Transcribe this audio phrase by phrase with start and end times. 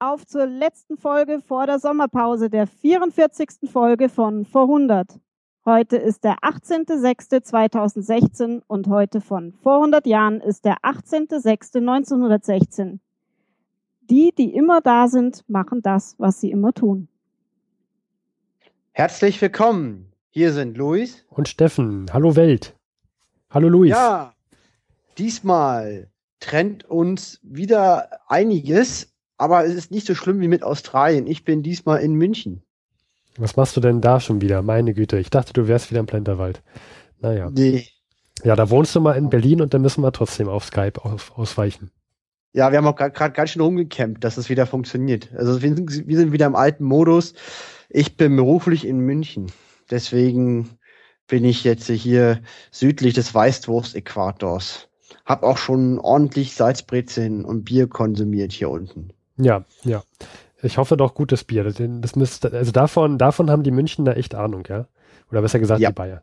[0.00, 3.70] auf zur letzten Folge vor der Sommerpause, der 44.
[3.70, 5.20] Folge von Vor 100.
[5.66, 12.98] Heute ist der 18.06.2016 und heute von vor 100 Jahren ist der 18.06.1916.
[14.00, 17.08] Die, die immer da sind, machen das, was sie immer tun.
[18.92, 20.10] Herzlich willkommen.
[20.30, 22.06] Hier sind Luis und Steffen.
[22.12, 22.74] Hallo Welt.
[23.50, 23.90] Hallo Luis.
[23.90, 24.32] Ja,
[25.18, 26.08] diesmal
[26.40, 29.09] trennt uns wieder einiges,
[29.40, 31.26] aber es ist nicht so schlimm wie mit Australien.
[31.26, 32.62] Ich bin diesmal in München.
[33.38, 34.60] Was machst du denn da schon wieder?
[34.60, 36.62] Meine Güte, ich dachte, du wärst wieder im Plenterwald.
[37.20, 37.48] Naja.
[37.50, 37.88] Nee.
[38.44, 41.38] Ja, da wohnst du mal in Berlin und dann müssen wir trotzdem auf Skype auf,
[41.38, 41.90] ausweichen.
[42.52, 45.30] Ja, wir haben auch gerade ganz schön rumgekämpft, dass es wieder funktioniert.
[45.34, 47.32] Also wir sind, wir sind wieder im alten Modus.
[47.88, 49.50] Ich bin beruflich in München.
[49.90, 50.68] Deswegen
[51.28, 54.88] bin ich jetzt hier südlich des Weißwurst-Äquators.
[55.24, 59.14] Hab auch schon ordentlich Salzbrezeln und Bier konsumiert hier unten.
[59.42, 60.02] Ja, ja.
[60.62, 61.64] Ich hoffe doch gutes Bier.
[61.64, 64.86] Das müsste, also davon, davon haben die Münchner echt Ahnung, ja?
[65.30, 65.90] Oder besser gesagt, ja.
[65.90, 66.22] die Bayer.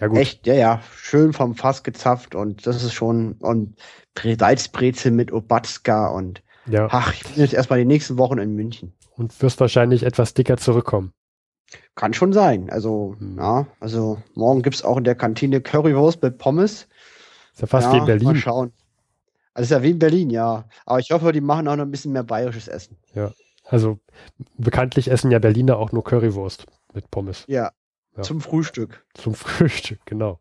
[0.00, 0.18] Ja, gut.
[0.18, 0.82] Echt, ja, ja.
[0.96, 3.76] Schön vom Fass gezapft und das ist schon, und
[4.38, 6.88] Salzbrezel mit Obatzka und, ja.
[6.90, 8.94] ach, ich bin jetzt erstmal die nächsten Wochen in München.
[9.16, 11.12] Und wirst wahrscheinlich etwas dicker zurückkommen.
[11.94, 12.70] Kann schon sein.
[12.70, 13.36] Also, hm.
[13.38, 16.88] ja, also morgen gibt's auch in der Kantine Currywurst mit Pommes.
[17.52, 18.24] Ist ja fast ja, wie in Berlin.
[18.24, 18.72] Mal schauen.
[19.54, 20.64] Also ist ja wie in Berlin, ja.
[20.86, 22.96] Aber ich hoffe, die machen auch noch ein bisschen mehr bayerisches Essen.
[23.14, 23.32] Ja.
[23.64, 23.98] Also
[24.56, 27.44] bekanntlich essen ja Berliner auch nur Currywurst mit Pommes.
[27.46, 27.72] Ja.
[28.16, 28.22] ja.
[28.22, 29.04] Zum Frühstück.
[29.14, 30.40] Zum Frühstück, genau.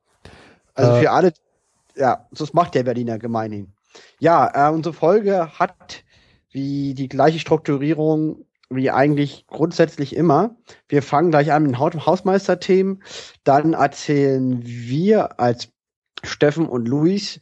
[0.73, 1.33] Also äh, für alle,
[1.95, 3.73] ja, das macht der Berliner gemeinhin.
[4.19, 6.03] Ja, äh, unsere Folge hat
[6.51, 10.55] wie die gleiche Strukturierung wie eigentlich grundsätzlich immer.
[10.87, 13.03] Wir fangen gleich an mit den Hausmeisterthemen.
[13.43, 15.69] Dann erzählen wir als
[16.23, 17.39] Steffen und Luis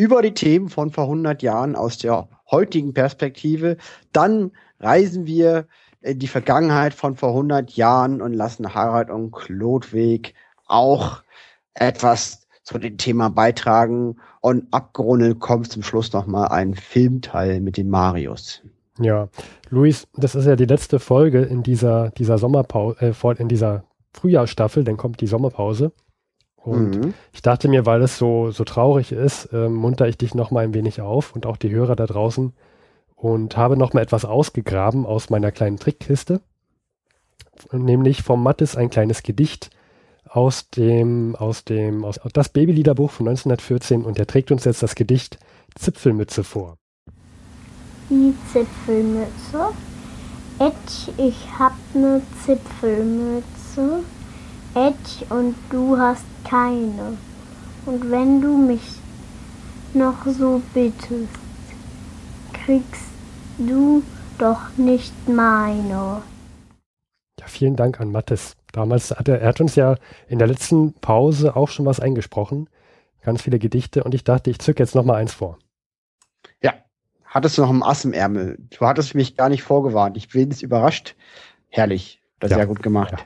[0.00, 3.76] über die Themen von vor 100 Jahren aus der heutigen Perspektive.
[4.12, 5.66] Dann reisen wir
[6.00, 10.32] in die Vergangenheit von vor 100 Jahren und lassen Harald und Klodwig
[10.66, 11.22] auch
[11.74, 14.16] etwas zu dem Thema beitragen.
[14.40, 18.62] Und abgerundet kommt zum Schluss nochmal ein Filmteil mit dem Marius.
[18.98, 19.28] Ja,
[19.68, 24.82] Luis, das ist ja die letzte Folge in dieser, dieser Sommerpause, äh, in dieser Frühjahrsstaffel,
[24.82, 25.92] dann kommt die Sommerpause.
[26.62, 27.14] Und mhm.
[27.32, 30.64] ich dachte mir, weil es so, so traurig ist, äh, munter ich dich noch mal
[30.64, 32.52] ein wenig auf und auch die Hörer da draußen
[33.16, 36.40] und habe noch mal etwas ausgegraben aus meiner kleinen Trickkiste.
[37.72, 39.70] Nämlich vom Mattes ein kleines Gedicht
[40.28, 44.94] aus dem, aus dem, aus das Babyliederbuch von 1914 und der trägt uns jetzt das
[44.94, 45.38] Gedicht
[45.76, 46.76] Zipfelmütze vor
[48.10, 49.72] die Zipfelmütze.
[50.58, 54.02] Etch, ich hab ne Zipfelmütze.
[54.74, 57.16] Etch und du hast keine.
[57.86, 58.82] Und wenn du mich
[59.94, 61.28] noch so bittest,
[62.52, 63.10] kriegst
[63.58, 64.02] du
[64.38, 66.22] doch nicht meine.
[67.38, 68.56] Ja, vielen Dank an Mattes.
[68.72, 69.96] Damals hat er, er hat uns ja
[70.28, 72.68] in der letzten Pause auch schon was eingesprochen.
[73.22, 75.58] Ganz viele Gedichte und ich dachte, ich zücke jetzt noch mal eins vor
[77.30, 78.58] hattest du noch ein Ass im Ärmel.
[78.70, 80.16] Du hattest mich gar nicht vorgewarnt.
[80.16, 81.14] Ich bin jetzt überrascht.
[81.68, 82.20] Herrlich.
[82.40, 83.12] Das ist ja gut gemacht.
[83.12, 83.18] Ja.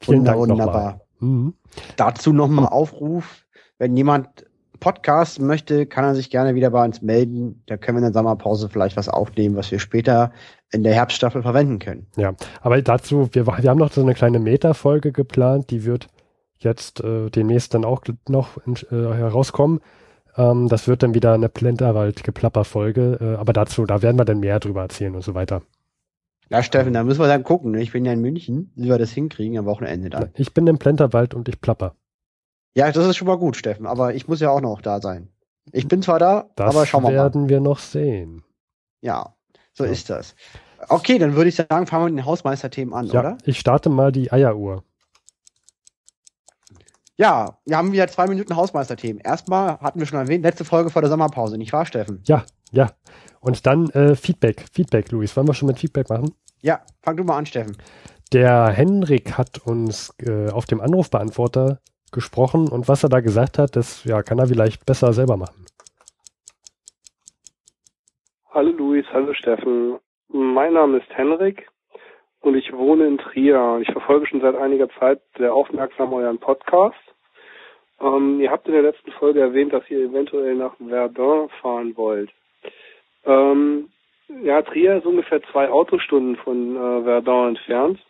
[0.00, 1.00] Vielen Dank wunderbar.
[1.20, 1.54] Mhm.
[1.96, 3.44] Dazu nochmal Aufruf.
[3.78, 4.46] Wenn jemand
[4.80, 7.62] Podcast möchte, kann er sich gerne wieder bei uns melden.
[7.66, 10.32] Da können wir in der Sommerpause vielleicht was aufnehmen, was wir später
[10.70, 12.06] in der Herbststaffel verwenden können.
[12.16, 16.08] Ja, aber dazu, wir, wir haben noch so eine kleine Meta-Folge geplant, die wird
[16.58, 19.80] jetzt äh, demnächst dann auch noch äh, herauskommen.
[20.36, 24.60] Ähm, das wird dann wieder eine Plenterwald-Geplapper-Folge, äh, aber dazu, da werden wir dann mehr
[24.60, 25.62] drüber erzählen und so weiter.
[26.50, 27.72] Ja, Steffen, da müssen wir dann gucken.
[27.72, 27.82] Ne?
[27.82, 30.30] Ich bin ja in München, wie wir das hinkriegen am Wochenende dann.
[30.34, 31.94] Ich bin im Plenterwald und ich plapper.
[32.74, 35.28] Ja, das ist schon mal gut, Steffen, aber ich muss ja auch noch da sein.
[35.72, 37.16] Ich bin zwar da, das aber schauen wir mal.
[37.16, 38.44] Das werden wir noch sehen.
[39.00, 39.34] Ja,
[39.72, 39.90] so ja.
[39.90, 40.34] ist das.
[40.88, 43.38] Okay, dann würde ich sagen, fangen wir mit den Hausmeisterthemen an, ja, oder?
[43.44, 44.84] Ich starte mal die Eieruhr.
[47.16, 49.20] Ja, wir haben wieder zwei Minuten Hausmeisterthemen.
[49.20, 52.22] Erstmal hatten wir schon erwähnt, letzte Folge vor der Sommerpause, nicht wahr, Steffen?
[52.24, 52.90] Ja, ja.
[53.40, 54.64] Und dann äh, Feedback.
[54.72, 55.36] Feedback, Luis.
[55.36, 56.34] Wollen wir schon mit Feedback machen?
[56.60, 57.76] Ja, fang du mal an, Steffen.
[58.32, 61.80] Der Henrik hat uns äh, auf dem Anrufbeantworter
[62.12, 65.66] gesprochen und was er da gesagt hat, das ja, kann er vielleicht besser selber machen.
[68.50, 69.98] Hallo Luis, hallo Steffen.
[70.28, 71.68] Mein Name ist Henrik
[72.40, 73.78] und ich wohne in Trier.
[73.82, 76.96] Ich verfolge schon seit einiger Zeit sehr aufmerksam euren Podcast.
[78.00, 82.30] Ähm, ihr habt in der letzten Folge erwähnt, dass ihr eventuell nach Verdun fahren wollt.
[83.28, 83.90] Ähm,
[84.42, 88.00] ja, Trier ist ungefähr zwei Autostunden von äh, Verdun entfernt.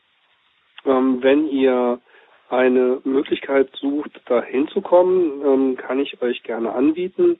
[0.86, 2.00] Ähm, wenn ihr
[2.48, 7.38] eine Möglichkeit sucht, da hinzukommen, ähm, kann ich euch gerne anbieten,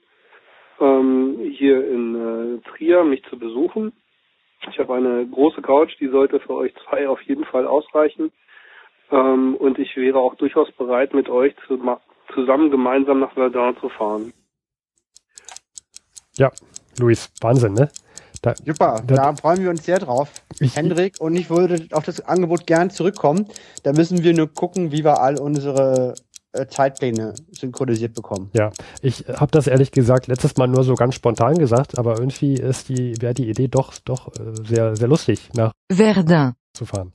[0.79, 3.93] ähm, hier in äh, Trier mich zu besuchen.
[4.69, 8.31] Ich habe eine große Couch, die sollte für euch zwei auf jeden Fall ausreichen.
[9.09, 11.79] Ähm, und ich wäre auch durchaus bereit, mit euch zu,
[12.33, 14.33] zusammen gemeinsam nach Verdun zu fahren.
[16.39, 16.51] Ja,
[16.97, 17.89] Luis, Wahnsinn, ne?
[18.41, 20.29] Da, Super, da, da, freuen wir uns sehr drauf.
[20.61, 23.47] Ich, Hendrik, und ich würde auf das Angebot gern zurückkommen.
[23.83, 26.13] Da müssen wir nur gucken, wie wir all unsere
[26.53, 28.49] äh, Zeitpläne synchronisiert bekommen.
[28.53, 28.71] Ja,
[29.01, 32.87] ich habe das ehrlich gesagt letztes Mal nur so ganz spontan gesagt, aber irgendwie ist
[32.87, 37.11] die, wäre die Idee doch, doch äh, sehr, sehr lustig, nach Verdun zu fahren.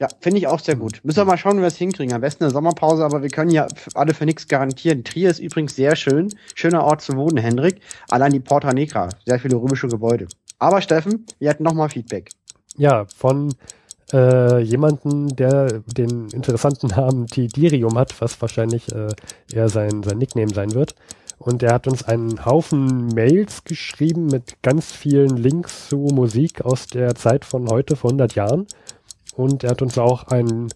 [0.00, 1.00] Ja, finde ich auch sehr gut.
[1.04, 2.14] Müssen wir mal schauen, wie wir es hinkriegen.
[2.14, 5.04] Am besten eine Sommerpause, aber wir können ja alle für nichts garantieren.
[5.04, 6.34] Trier ist übrigens sehr schön.
[6.54, 7.80] Schöner Ort zu wohnen, Hendrik.
[8.08, 9.08] Allein die Porta Negra.
[9.24, 10.26] Sehr viele römische Gebäude.
[10.58, 12.30] Aber Steffen, wir hatten nochmal Feedback.
[12.76, 13.54] Ja, von
[14.12, 19.08] äh, jemanden, der den interessanten Namen Tidirium hat, was wahrscheinlich äh,
[19.52, 20.94] eher sein, sein Nickname sein wird.
[21.38, 26.86] Und er hat uns einen Haufen Mails geschrieben mit ganz vielen Links zu Musik aus
[26.86, 28.66] der Zeit von heute, vor 100 Jahren.
[29.36, 30.68] Und er hat uns auch einen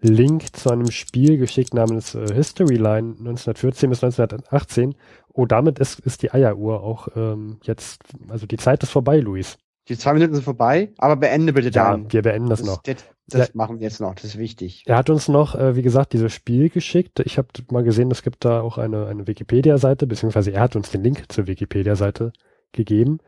[0.00, 4.94] Link zu einem Spiel geschickt namens äh, History Line 1914 bis 1918.
[5.32, 9.56] Oh, damit ist, ist die Eieruhr auch ähm, jetzt, also die Zeit ist vorbei, Luis.
[9.88, 12.12] Die zwei Minuten sind vorbei, aber beende bitte ja, dann.
[12.12, 12.82] wir beenden das, das noch.
[12.82, 12.96] Das,
[13.28, 13.52] das ja.
[13.54, 14.82] machen wir jetzt noch, das ist wichtig.
[14.86, 17.20] Er hat uns noch, äh, wie gesagt, dieses Spiel geschickt.
[17.20, 20.90] Ich habe mal gesehen, es gibt da auch eine, eine Wikipedia-Seite, beziehungsweise er hat uns
[20.90, 22.32] den Link zur Wikipedia-Seite
[22.72, 23.18] gegeben.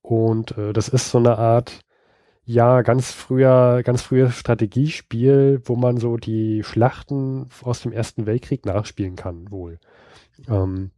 [0.00, 1.80] Und äh, das ist so eine Art,
[2.44, 8.66] ja, ganz früher, ganz frühes Strategiespiel, wo man so die Schlachten aus dem Ersten Weltkrieg
[8.66, 9.78] nachspielen kann, wohl.
[10.48, 10.90] Ähm,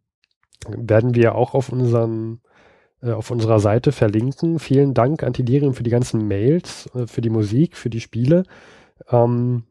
[0.67, 2.41] werden wir auch auf unseren
[3.05, 4.59] äh, auf unserer Seite verlinken.
[4.59, 8.45] Vielen Dank an Tidirium für die ganzen Mails, äh, für die Musik, für die Spiele.
[9.11, 9.65] Ähm,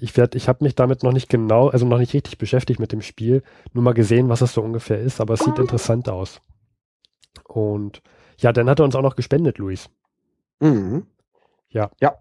[0.00, 2.92] ich werde, ich habe mich damit noch nicht genau, also noch nicht richtig beschäftigt mit
[2.92, 3.42] dem Spiel,
[3.72, 6.40] nur mal gesehen, was es so ungefähr ist, aber es sieht interessant aus.
[7.48, 8.02] Und
[8.38, 9.88] ja, dann hat er uns auch noch gespendet, Luis.
[10.62, 11.06] Mhm.
[11.70, 11.90] Ja.
[12.00, 12.16] Ja.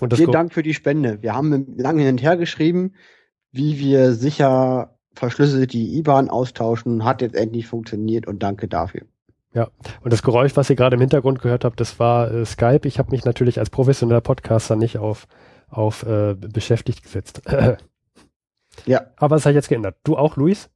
[0.00, 1.22] Und Vielen Dank für die Spende.
[1.22, 2.94] Wir haben lange hin und her geschrieben,
[3.52, 7.04] wie wir sicher verschlüsselt die IBAN austauschen.
[7.04, 9.02] Hat jetzt endlich funktioniert und danke dafür.
[9.52, 9.68] Ja,
[10.02, 12.88] und das Geräusch, was ihr gerade im Hintergrund gehört habt, das war äh, Skype.
[12.88, 15.28] Ich habe mich natürlich als professioneller Podcaster nicht auf,
[15.68, 17.42] auf äh, beschäftigt gesetzt.
[18.86, 19.06] ja.
[19.16, 19.96] Aber es hat jetzt geändert.
[20.02, 20.70] Du auch, Luis?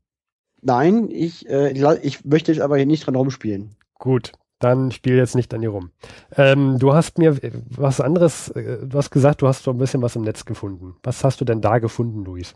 [0.62, 1.72] Nein, ich, äh,
[2.02, 3.74] ich möchte jetzt aber hier nicht dran rumspielen.
[3.94, 5.90] Gut, dann spiel jetzt nicht an dir rum.
[6.37, 7.38] Ähm, du hast mir
[7.70, 10.96] was anderes, äh, du hast gesagt, du hast so ein bisschen was im Netz gefunden.
[11.02, 12.55] Was hast du denn da gefunden, Luis?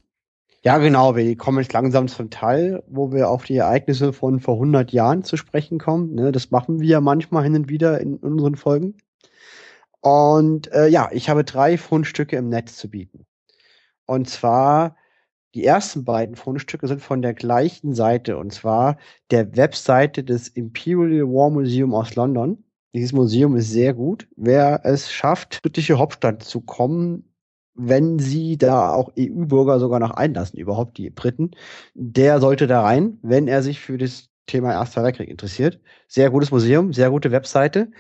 [0.64, 1.16] Ja, genau.
[1.16, 5.25] Wir kommen jetzt langsam zum Teil, wo wir auf die Ereignisse von vor 100 Jahren
[5.25, 6.14] zu sprechen kommen.
[6.14, 8.94] Ne, das machen wir manchmal hin und wieder in unseren Folgen.
[10.00, 13.26] Und äh, ja, ich habe drei Fundstücke im Netz zu bieten.
[14.06, 14.96] Und zwar
[15.54, 18.96] die ersten beiden Fundstücke sind von der gleichen Seite, und zwar
[19.31, 22.64] der Webseite des Imperial War Museum aus London.
[22.94, 24.28] Dieses Museum ist sehr gut.
[24.37, 27.32] Wer es schafft, britische Hauptstadt zu kommen,
[27.75, 31.52] wenn sie da auch EU-Bürger sogar noch einlassen, überhaupt die Briten,
[31.94, 35.81] der sollte da rein, wenn er sich für das Thema Erster Weltkrieg interessiert.
[36.08, 37.90] Sehr gutes Museum, sehr gute Webseite.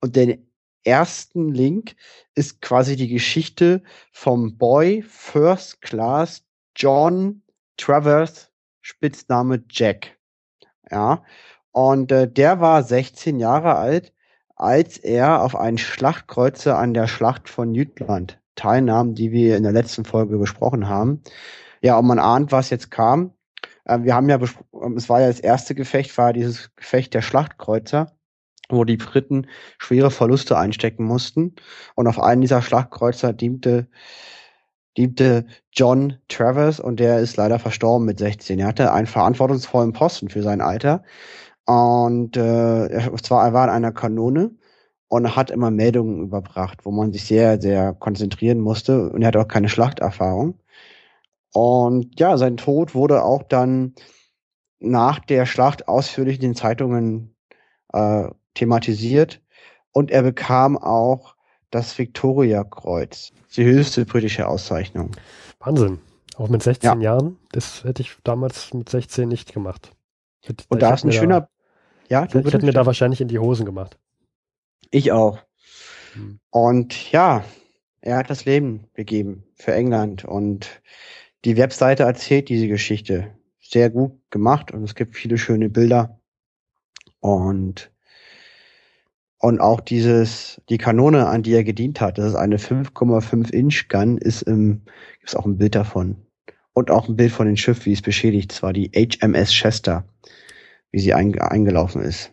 [0.00, 0.38] Und der
[0.84, 1.94] ersten Link
[2.34, 3.82] ist quasi die Geschichte
[4.12, 6.44] vom Boy First Class
[6.76, 7.42] John
[7.76, 10.18] Travers, Spitzname Jack.
[10.90, 11.24] Ja.
[11.72, 14.12] Und äh, der war 16 Jahre alt,
[14.56, 19.72] als er auf einen Schlachtkreuzer an der Schlacht von Jütland teilnahm, die wir in der
[19.72, 21.22] letzten Folge besprochen haben.
[21.80, 23.32] Ja, und man ahnt, was jetzt kam.
[23.84, 24.38] Äh, wir haben ja,
[24.82, 28.12] ähm, es war ja das erste Gefecht, war dieses Gefecht der Schlachtkreuzer,
[28.68, 29.48] wo die Briten
[29.78, 31.56] schwere Verluste einstecken mussten.
[31.94, 33.88] Und auf einen dieser Schlachtkreuzer diente,
[34.96, 38.58] diente John Travers und der ist leider verstorben mit 16.
[38.58, 41.02] Er hatte einen verantwortungsvollen Posten für sein Alter.
[41.64, 44.50] Und äh, zwar er war in einer Kanone
[45.08, 49.36] und hat immer Meldungen überbracht, wo man sich sehr, sehr konzentrieren musste und er hat
[49.36, 50.58] auch keine Schlachterfahrung.
[51.52, 53.94] Und ja, sein Tod wurde auch dann
[54.80, 57.36] nach der Schlacht ausführlich in den Zeitungen
[57.92, 59.42] äh, thematisiert
[59.92, 61.36] und er bekam auch
[61.72, 65.10] das Victoria-Kreuz, die höchste britische Auszeichnung.
[65.58, 65.98] Wahnsinn.
[66.36, 67.12] Auch mit 16 ja.
[67.12, 69.92] Jahren, das hätte ich damals mit 16 nicht gemacht.
[70.68, 71.48] Und da ist ein schöner, da,
[72.08, 73.98] ja, du ich hätte mir da wahrscheinlich in die Hosen gemacht.
[74.90, 75.38] Ich auch.
[76.14, 76.40] Hm.
[76.50, 77.44] Und ja,
[78.00, 80.82] er hat das Leben gegeben für England und
[81.44, 86.18] die Webseite erzählt diese Geschichte sehr gut gemacht und es gibt viele schöne Bilder
[87.20, 87.90] und
[89.42, 93.88] und auch dieses die Kanone, an die er gedient hat, das ist eine 5,5 Inch
[93.88, 94.82] Gun, ist im
[95.18, 96.16] gibt's auch ein Bild davon
[96.74, 98.52] und auch ein Bild von dem Schiff, wie es beschädigt.
[98.52, 100.04] Es war die HMS Chester,
[100.92, 102.30] wie sie eingelaufen ist.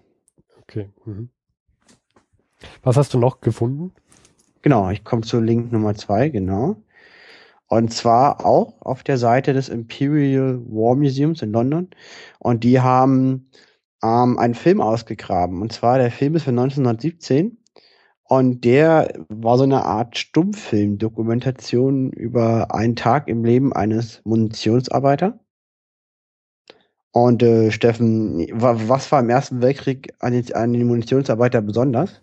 [0.61, 0.89] Okay.
[1.03, 1.29] Mhm.
[2.83, 3.91] Was hast du noch gefunden?
[4.61, 6.75] Genau, ich komme zu Link Nummer zwei, genau.
[7.65, 11.89] Und zwar auch auf der Seite des Imperial War Museums in London.
[12.37, 13.49] Und die haben
[14.03, 15.62] ähm, einen Film ausgegraben.
[15.62, 17.58] Und zwar der Film ist von 1917.
[18.24, 25.39] Und der war so eine Art Stummfilm-Dokumentation über einen Tag im Leben eines Munitionsarbeiter.
[27.12, 32.22] Und äh, Steffen, was war im Ersten Weltkrieg an den, an den Munitionsarbeiter besonders?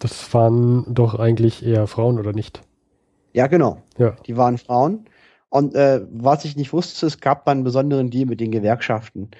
[0.00, 2.62] Das waren doch eigentlich eher Frauen, oder nicht?
[3.32, 3.82] Ja, genau.
[3.98, 4.16] Ja.
[4.26, 5.04] Die waren Frauen.
[5.48, 9.30] Und äh, was ich nicht wusste, es gab dann einen besonderen Deal mit den Gewerkschaften,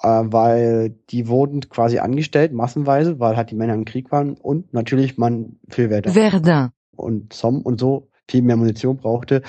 [0.00, 4.72] äh, weil die wurden quasi angestellt, massenweise, weil halt die Männer im Krieg waren und
[4.72, 6.70] natürlich man viel Wert Verdun.
[6.96, 9.42] und Somme und so viel mehr Munition brauchte,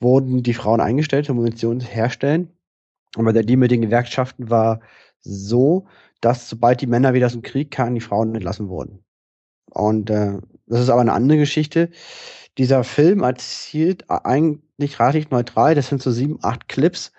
[0.00, 2.50] wurden die Frauen eingestellt zur Munition herstellen.
[3.16, 4.80] Aber der Deal mit den Gewerkschaften war
[5.20, 5.86] so,
[6.20, 9.04] dass sobald die Männer wieder aus dem Krieg kamen, die Frauen entlassen wurden.
[9.70, 11.90] Und äh, das ist aber eine andere Geschichte.
[12.58, 14.08] Dieser Film erzählt
[14.82, 17.12] eigentlich relativ neutral, das sind so sieben, acht Clips,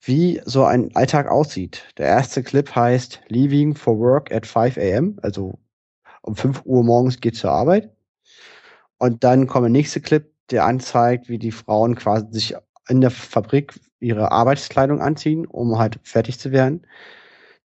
[0.00, 1.82] wie so ein Alltag aussieht.
[1.98, 5.58] Der erste Clip heißt Leaving for Work at 5 a.m., also
[6.22, 7.90] um 5 Uhr morgens geht zur Arbeit.
[8.98, 12.54] Und dann kommt der nächste Clip, der anzeigt, wie die Frauen quasi sich
[12.88, 16.86] in der Fabrik ihre Arbeitskleidung anziehen, um halt fertig zu werden.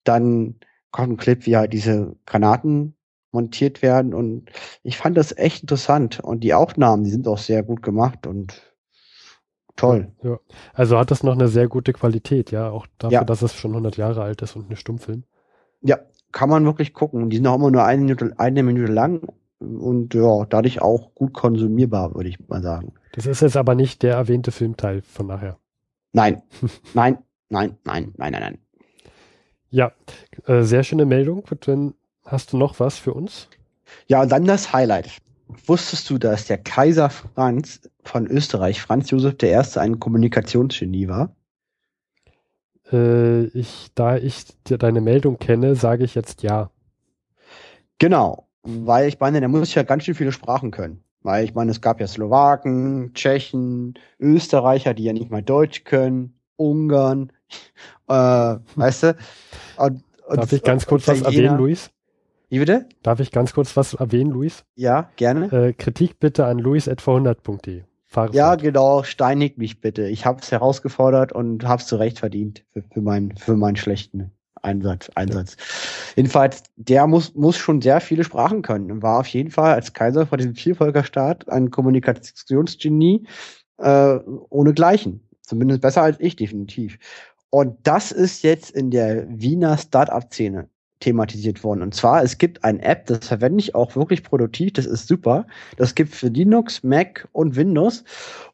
[0.04, 0.56] Dann
[0.92, 2.96] kommt ein Clip, wie halt diese Granaten
[3.32, 4.14] montiert werden.
[4.14, 4.52] Und
[4.84, 6.20] ich fand das echt interessant.
[6.20, 8.73] Und die Aufnahmen, die sind auch sehr gut gemacht und
[9.76, 10.12] toll.
[10.24, 10.40] Ja.
[10.74, 13.24] Also hat das noch eine sehr gute Qualität, ja, auch dafür, Ja.
[13.24, 15.24] dass es schon 100 Jahre alt ist und ein Stummfilm.
[15.82, 16.00] Ja,
[16.32, 17.30] kann man wirklich gucken.
[17.30, 19.28] Die sind auch immer nur eine Minute, eine Minute lang
[19.60, 22.94] und ja, dadurch auch gut konsumierbar, würde ich mal sagen.
[23.14, 25.58] Das ist jetzt aber nicht der erwähnte Filmteil von nachher.
[26.14, 26.42] Nein,
[26.94, 27.18] nein,
[27.50, 28.58] nein, nein, nein, nein, nein.
[29.70, 29.92] Ja,
[30.46, 31.44] äh, sehr schöne Meldung.
[32.26, 33.50] Hast du noch was für uns?
[34.08, 35.18] Ja, und dann das Highlight.
[35.66, 41.36] Wusstest du, dass der Kaiser Franz von Österreich, Franz Josef I., ein Kommunikationsgenie war?
[42.92, 46.70] Äh, ich, da ich dir deine Meldung kenne, sage ich jetzt ja.
[47.98, 51.04] Genau, weil ich meine, der muss ja ganz schön viele Sprachen können.
[51.22, 56.38] Weil ich meine, es gab ja Slowaken, Tschechen, Österreicher, die ja nicht mal Deutsch können,
[56.58, 57.32] Ungarn,
[58.10, 58.14] äh,
[58.76, 59.18] weißt du?
[59.78, 61.92] Und, und, Darf ich ganz kurz was erwähnen, Luis?
[62.54, 62.86] Wie bitte?
[63.02, 64.64] Darf ich ganz kurz was erwähnen, Luis?
[64.76, 65.52] Ja, gerne.
[65.52, 67.82] Äh, Kritik bitte an luis.vorhundert.de.
[68.06, 68.62] Fahre Ja, fort.
[68.62, 70.08] genau, steinig mich bitte.
[70.08, 73.76] Ich habe es herausgefordert und habe es zu Recht verdient für, für, meinen für meinen
[73.76, 74.30] schlechten
[74.62, 75.10] Einsatz.
[75.16, 75.58] Einsatz.
[76.16, 79.94] Jedenfalls, der muss, muss schon sehr viele Sprachen können und war auf jeden Fall als
[79.94, 83.26] Kaiser vor diesem Vielvölkerstaat ein Kommunikationsgenie
[83.80, 84.20] äh,
[84.50, 85.28] ohnegleichen.
[85.42, 87.00] Zumindest besser als ich, definitiv.
[87.50, 90.70] Und das ist jetzt in der Wiener Start-up-Szene
[91.04, 91.82] thematisiert worden.
[91.82, 95.46] Und zwar, es gibt eine App, das verwende ich auch wirklich produktiv, das ist super.
[95.78, 98.04] Das gibt für Linux, Mac und Windows.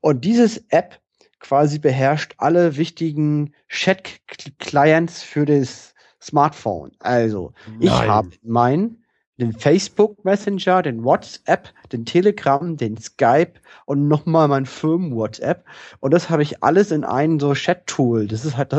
[0.01, 0.99] Und dieses App
[1.39, 6.91] quasi beherrscht alle wichtigen Chat-Clients für das Smartphone.
[6.99, 8.09] Also, ich Nein.
[8.09, 9.03] habe meinen,
[9.37, 13.53] den Facebook Messenger, den WhatsApp, den Telegram, den Skype
[13.85, 15.63] und nochmal mein Firmen-WhatsApp.
[16.01, 18.27] Und das habe ich alles in ein so Chat-Tool.
[18.27, 18.73] Das ist halt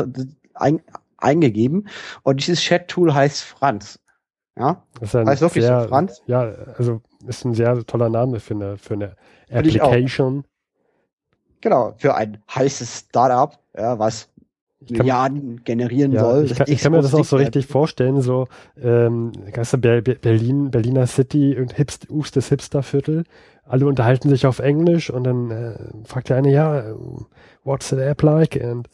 [0.53, 0.81] ein,
[1.21, 1.87] eingegeben.
[2.23, 3.99] Und dieses Chat-Tool heißt Franz.
[4.57, 6.21] Ja, Das ist heißt wirklich so, sehr, Franz?
[6.27, 6.41] Ja,
[6.77, 9.15] also ist ein sehr toller Name für eine, für eine.
[9.49, 10.43] Application.
[11.61, 11.93] genau.
[11.97, 14.29] Für ein heißes Startup, ja, was
[14.87, 16.45] kann- Milliarden generieren Ja, soll.
[16.45, 18.47] ich kann, ich kann mir das auch so richtig vorstellen, so
[18.81, 19.31] ähm,
[19.79, 23.23] Berlin, Berliner City und Hipst, Ustes Hipsterviertel,
[23.63, 25.75] alle unterhalten sich auf Englisch und dann äh,
[26.05, 26.83] fragt der eine, ja,
[27.63, 28.89] what's the app like and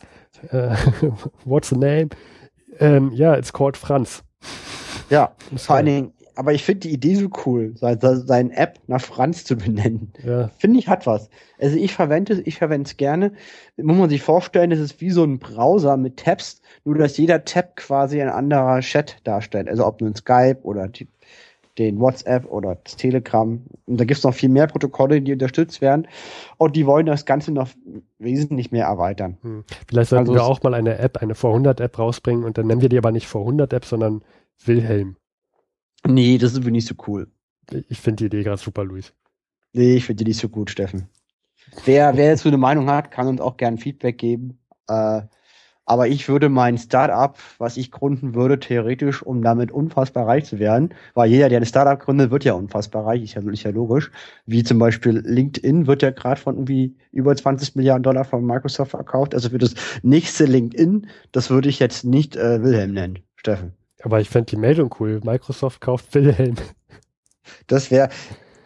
[0.51, 0.75] äh,
[1.46, 2.10] what's the name?
[2.79, 4.24] Ähm, ja, it's called Franz.
[5.10, 5.96] Ja, vor allen geil.
[5.96, 9.56] Dingen, aber ich finde die Idee so cool, se- se- seine App nach Franz zu
[9.58, 10.13] benennen.
[10.24, 11.29] Ja, Finde ich hat was.
[11.60, 13.32] Also ich verwende es, ich verwende es gerne.
[13.77, 17.44] Muss man sich vorstellen, es ist wie so ein Browser mit Tabs, nur dass jeder
[17.46, 19.67] Tab quasi ein anderer Chat darstellt.
[19.67, 21.08] Also ob nun Skype oder die,
[21.77, 23.62] den WhatsApp oder das Telegram.
[23.86, 26.07] Und da gibt es noch viel mehr Protokolle, die unterstützt werden.
[26.57, 27.69] Und die wollen das Ganze noch
[28.19, 29.38] wesentlich mehr erweitern.
[29.41, 29.63] hm.
[29.88, 32.89] vielleicht sollten Also wir auch mal eine App, eine Vor100-App rausbringen und dann nennen wir
[32.89, 34.24] die aber nicht Vor100-App, sondern
[34.65, 35.17] Wilhelm.
[36.05, 37.27] Nee, das ist irgendwie nicht so cool.
[37.89, 39.13] Ich finde die Idee gerade super, Luis.
[39.74, 41.10] Nee, ich finde die nicht so gut, Steffen.
[41.86, 44.60] Wer, wer jetzt so eine Meinung hat, kann uns auch gern Feedback geben.
[44.88, 45.24] Äh,
[45.88, 50.60] aber ich würde mein Startup, was ich gründen würde, theoretisch, um damit unfassbar reich zu
[50.60, 53.72] werden, weil jeder, der ein Startup gründet, wird ja unfassbar reich, ist ja, ist ja
[53.72, 54.12] logisch.
[54.46, 58.91] Wie zum Beispiel LinkedIn wird ja gerade von irgendwie über 20 Milliarden Dollar von Microsoft
[58.91, 59.34] verkauft.
[59.34, 63.72] Also für das nächste LinkedIn, das würde ich jetzt nicht äh, Wilhelm nennen, Steffen.
[64.03, 65.22] Aber ich fände die Meldung cool.
[65.24, 66.56] Microsoft kauft Wilhelm.
[67.67, 68.10] Das wäre,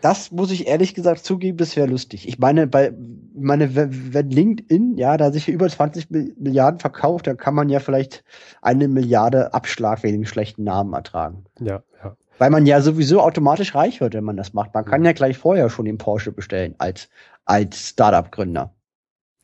[0.01, 2.27] das muss ich ehrlich gesagt zugeben, das wäre lustig.
[2.27, 2.93] Ich meine, bei,
[3.35, 8.23] meine, wenn LinkedIn, ja, da sich über 20 Milliarden verkauft, dann kann man ja vielleicht
[8.61, 11.45] eine Milliarde Abschlag wegen schlechten Namen ertragen.
[11.59, 12.17] Ja, ja.
[12.37, 14.73] Weil man ja sowieso automatisch reich wird, wenn man das macht.
[14.73, 17.09] Man kann ja gleich vorher schon den Porsche bestellen als,
[17.45, 18.73] als Startup-Gründer.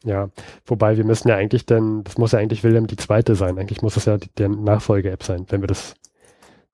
[0.04, 0.30] Ja,
[0.66, 3.58] wobei wir müssen ja eigentlich dann, das muss ja eigentlich Wilhelm die zweite sein.
[3.58, 5.96] Eigentlich muss das ja der Nachfolge-App sein, wenn wir das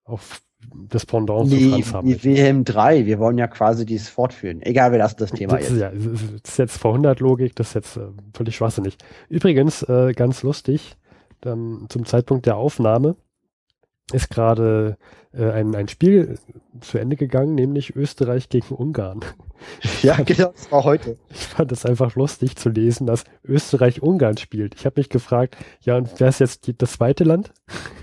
[0.04, 0.42] auf
[0.90, 2.08] das Pendant nee, zu Franz haben.
[2.08, 4.62] Nee, Wilhelm 3, wir wollen ja quasi dieses fortführen.
[4.62, 5.80] Egal, wir lassen das Thema das jetzt.
[5.80, 8.02] Ja, das ist jetzt vor 100 Logik, das ist jetzt äh,
[8.34, 8.98] völlig schwachsinnig.
[9.30, 10.96] Übrigens, äh, ganz lustig,
[11.46, 13.16] ähm, zum Zeitpunkt der Aufnahme
[14.12, 14.98] ist gerade
[15.34, 16.38] äh, ein, ein Spiel
[16.82, 19.22] zu Ende gegangen, nämlich Österreich gegen Ungarn.
[20.02, 21.18] Ja, genau, das war heute.
[21.30, 24.76] Ich fand es einfach lustig zu lesen, dass Österreich Ungarn spielt.
[24.76, 27.54] Ich habe mich gefragt, ja, und wer ist jetzt die, das zweite Land?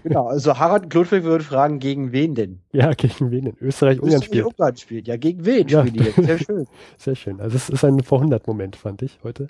[0.02, 2.62] Genau, also Harald Klodwig würde fragen, gegen wen denn?
[2.72, 3.56] Ja, gegen wen denn?
[3.60, 4.46] Österreich Ungarn spielt.
[4.46, 5.06] Ungarn spielt.
[5.06, 5.86] Ja, gegen wen ja.
[5.86, 6.16] spielen die jetzt?
[6.16, 6.66] Sehr schön.
[6.96, 7.40] Sehr schön.
[7.42, 9.48] Also es ist ein Vorhundert-Moment, fand ich heute.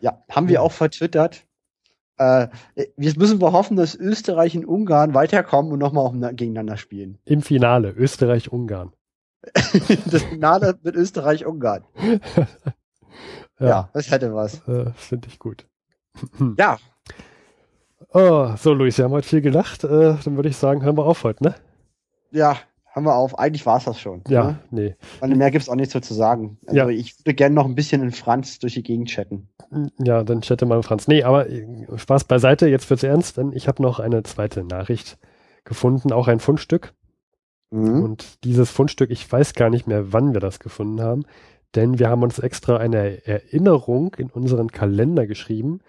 [0.00, 1.44] Ja, haben wir auch vertwittert.
[2.16, 2.48] Äh,
[2.96, 7.18] jetzt müssen wir hoffen, dass Österreich und Ungarn weiterkommen und nochmal gegeneinander spielen.
[7.24, 8.92] Im Finale, Österreich-Ungarn.
[10.10, 11.84] das Finale mit Österreich-Ungarn.
[13.58, 13.66] ja.
[13.66, 13.90] ja.
[13.92, 14.66] das hätte was.
[14.68, 15.66] Äh, Finde ich gut.
[16.58, 16.78] ja.
[18.12, 19.82] Oh, so, Luis, wir haben heute viel gelacht.
[19.84, 21.54] Äh, dann würde ich sagen, hören wir auf heute, ne?
[22.30, 22.56] Ja,
[22.94, 23.38] haben wir auf.
[23.38, 24.22] Eigentlich war es das schon.
[24.28, 24.58] Ja, ne?
[24.70, 24.96] nee.
[25.20, 26.58] Und mehr gibt es auch nichts so zu sagen.
[26.66, 26.88] Also ja.
[26.88, 29.48] ich würde gerne noch ein bisschen in Franz durch die Gegend chatten.
[29.98, 31.08] Ja, dann chatte mal in Franz.
[31.08, 35.18] Nee, aber äh, Spaß beiseite, jetzt wird's ernst, denn ich habe noch eine zweite Nachricht
[35.64, 36.94] gefunden, auch ein Fundstück.
[37.70, 38.02] Mhm.
[38.02, 41.24] Und dieses Fundstück, ich weiß gar nicht mehr, wann wir das gefunden haben,
[41.74, 45.80] denn wir haben uns extra eine Erinnerung in unseren Kalender geschrieben.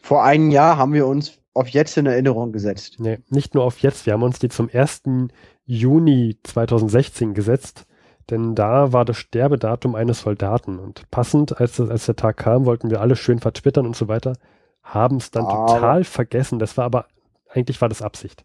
[0.00, 2.96] Vor einem Jahr haben wir uns auf jetzt in Erinnerung gesetzt.
[2.98, 5.02] Nee, nicht nur auf jetzt, wir haben uns die zum 1.
[5.66, 7.86] Juni 2016 gesetzt,
[8.30, 12.90] denn da war das Sterbedatum eines Soldaten und passend, als, als der Tag kam, wollten
[12.90, 14.34] wir alle schön vertwittern und so weiter,
[14.82, 16.58] haben es dann aber total vergessen.
[16.58, 17.06] Das war aber,
[17.48, 18.44] eigentlich war das Absicht.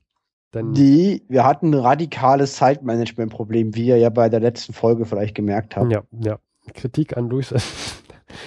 [0.53, 5.33] Denn die, wir hatten ein radikales Zeitmanagement-Problem, wie ihr ja bei der letzten Folge vielleicht
[5.33, 5.91] gemerkt habt.
[5.91, 6.39] Ja, ja.
[6.73, 7.53] Kritik an Luis.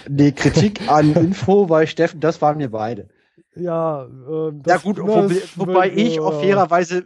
[0.09, 3.09] nee, Kritik an Info, weil Steffen, das waren wir beide.
[3.57, 7.05] Ja, äh, ja gut, wo, wobei ich auf fairerweise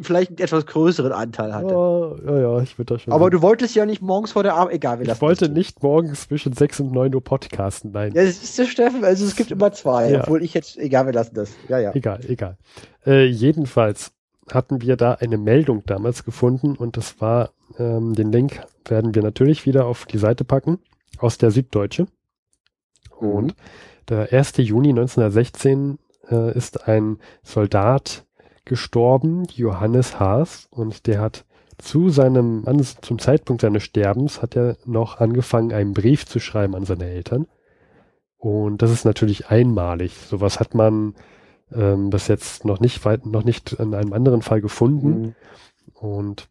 [0.00, 1.72] vielleicht einen etwas größeren Anteil hatte.
[1.72, 3.12] Ja, ja, ja ich würde das schon.
[3.12, 3.36] Aber sagen.
[3.36, 6.52] du wolltest ja nicht morgens vor der Arbeit, egal wie Ich wollte nicht morgens zwischen
[6.52, 8.12] 6 und 9 Uhr podcasten, nein.
[8.14, 10.22] Ja, das ist der Steffen, also es gibt immer zwei, ja.
[10.22, 11.52] obwohl ich jetzt, egal, wir lassen das.
[11.68, 11.94] Ja, ja.
[11.94, 12.56] Egal, egal.
[13.06, 14.12] Äh, jedenfalls
[14.50, 19.22] hatten wir da eine Meldung damals gefunden und das war, ähm, den Link werden wir
[19.22, 20.78] natürlich wieder auf die Seite packen,
[21.18, 22.06] aus der Süddeutsche.
[23.20, 23.52] Mhm.
[24.08, 24.56] Der 1.
[24.58, 25.98] Juni 1916
[26.30, 28.24] äh, ist ein Soldat
[28.64, 31.44] gestorben, Johannes Haas, und der hat
[31.78, 36.74] zu seinem, an, zum Zeitpunkt seines Sterbens hat er noch angefangen, einen Brief zu schreiben
[36.74, 37.46] an seine Eltern.
[38.36, 40.14] Und das ist natürlich einmalig.
[40.28, 41.14] Sowas hat man
[41.72, 45.20] ähm, bis jetzt noch nicht weit, noch nicht in einem anderen Fall gefunden.
[45.20, 45.34] Mhm.
[45.94, 46.48] Und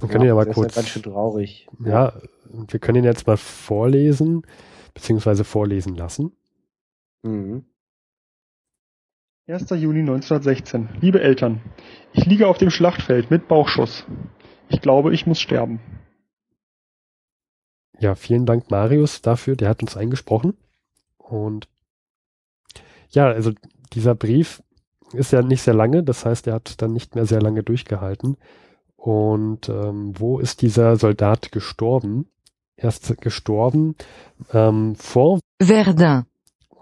[0.00, 0.68] wir können ja, ihn ja mal kurz.
[0.68, 1.68] Ist ja ganz schön traurig.
[1.84, 2.12] Ja,
[2.50, 4.42] wir können ihn jetzt mal vorlesen,
[4.94, 6.32] beziehungsweise vorlesen lassen.
[7.22, 7.64] Mhm.
[9.46, 9.70] 1.
[9.70, 10.88] Juni 1916.
[11.00, 11.60] Liebe Eltern,
[12.12, 14.04] ich liege auf dem Schlachtfeld mit Bauchschuss.
[14.68, 15.80] Ich glaube, ich muss sterben.
[17.98, 20.54] Ja, vielen Dank Marius dafür, der hat uns eingesprochen.
[21.18, 21.68] Und
[23.10, 23.52] ja, also
[23.92, 24.62] dieser Brief
[25.12, 28.36] ist ja nicht sehr lange, das heißt, er hat dann nicht mehr sehr lange durchgehalten.
[28.96, 32.28] Und ähm, wo ist dieser Soldat gestorben?
[32.76, 33.96] Er ist gestorben
[34.52, 36.26] ähm, vor Verdun.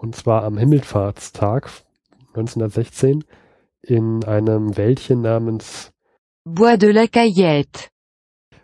[0.01, 1.69] Und zwar am Himmelfahrtstag
[2.29, 3.23] 1916
[3.83, 5.91] in einem Wäldchen namens
[6.43, 7.89] Bois de la Cayette.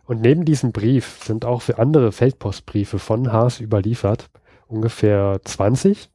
[0.04, 4.32] Und neben diesem Brief sind auch für andere Feldpostbriefe von Haas überliefert,
[4.66, 6.10] ungefähr 20.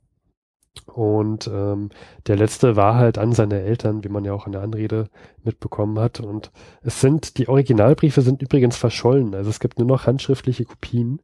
[0.86, 1.90] Und ähm,
[2.26, 5.08] der letzte war halt an seine Eltern, wie man ja auch in der Anrede
[5.44, 6.18] mitbekommen hat.
[6.18, 6.50] Und
[6.82, 9.36] es sind, die Originalbriefe sind übrigens verschollen.
[9.36, 11.22] Also es gibt nur noch handschriftliche Kopien.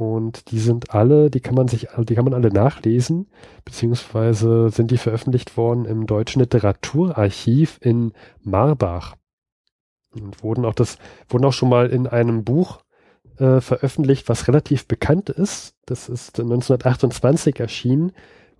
[0.00, 3.26] Und die sind alle, die kann man sich, die kann man alle nachlesen,
[3.66, 9.16] beziehungsweise sind die veröffentlicht worden im Deutschen Literaturarchiv in Marbach.
[10.14, 10.96] Und wurden auch das,
[11.28, 12.80] wurden auch schon mal in einem Buch
[13.36, 15.74] äh, veröffentlicht, was relativ bekannt ist.
[15.84, 18.12] Das ist 1928 erschienen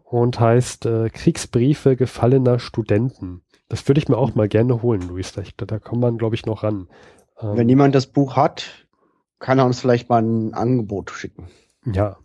[0.04, 3.40] und heißt äh, Kriegsbriefe gefallener Studenten.
[3.70, 5.32] Das würde ich mir auch mal gerne holen, Luis.
[5.32, 6.88] Da, da kommt man, glaube ich, noch ran.
[7.40, 8.86] Ähm, Wenn jemand das Buch hat,
[9.40, 11.48] kann er uns vielleicht mal ein Angebot schicken.
[11.84, 12.18] Ja,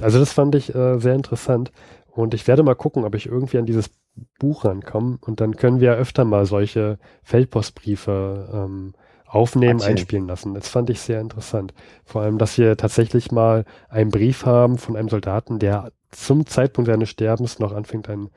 [0.00, 1.70] also das fand ich äh, sehr interessant
[2.06, 3.90] und ich werde mal gucken, ob ich irgendwie an dieses
[4.38, 8.92] Buch rankomme und dann können wir öfter mal solche Feldpostbriefe ähm,
[9.26, 9.92] aufnehmen, Erzähl.
[9.92, 10.52] einspielen lassen.
[10.54, 11.72] Das fand ich sehr interessant.
[12.04, 16.90] Vor allem, dass wir tatsächlich mal einen Brief haben von einem Soldaten, der zum Zeitpunkt
[16.90, 18.28] seines Sterbens noch anfängt, einen,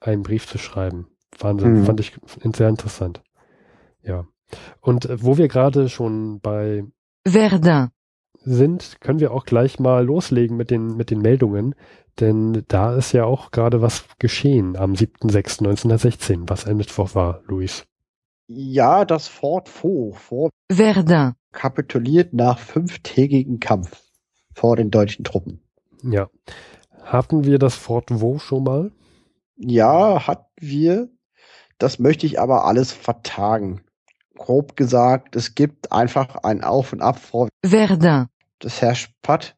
[0.00, 1.06] einen Brief zu schreiben.
[1.38, 1.84] Wahnsinn, Mhm.
[1.86, 2.18] fand ich
[2.54, 3.22] sehr interessant.
[4.02, 4.26] Ja.
[4.80, 6.84] Und äh, wo wir gerade schon bei
[7.26, 7.90] Verdun,
[8.46, 11.74] sind, können wir auch gleich mal loslegen mit den, mit den Meldungen,
[12.20, 17.84] denn da ist ja auch gerade was geschehen am 7.6.1916, was ein Mittwoch war, Luis.
[18.46, 24.00] Ja, das Fort Vaux vor Verdun, kapituliert nach fünftägigen Kampf
[24.54, 25.60] vor den deutschen Truppen.
[26.02, 26.30] Ja.
[27.02, 28.92] Hatten wir das Fort Vaux schon mal?
[29.56, 31.08] Ja, hatten wir.
[31.78, 33.82] Das möchte ich aber alles vertagen.
[34.36, 38.26] Grob gesagt, es gibt einfach ein Auf und Ab vor Verdun,
[38.62, 39.56] des Herrschpatt.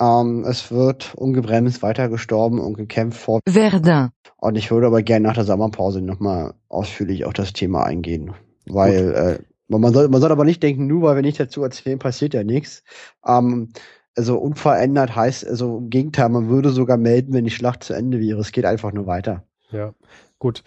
[0.00, 3.40] Ähm, es wird ungebremst weiter gestorben und gekämpft vor.
[3.48, 8.32] Verdun, Und ich würde aber gerne nach der Sommerpause nochmal ausführlich auf das Thema eingehen.
[8.66, 9.38] Weil äh,
[9.68, 12.44] man, soll, man soll aber nicht denken, nur weil wir nicht dazu erzählen, passiert ja
[12.44, 12.82] nichts.
[13.26, 13.70] Ähm,
[14.16, 18.18] also unverändert heißt, also im Gegenteil, man würde sogar melden, wenn die Schlacht zu Ende
[18.20, 18.40] wäre.
[18.40, 19.44] Es geht einfach nur weiter.
[19.70, 19.94] Ja.
[20.38, 20.62] Gut.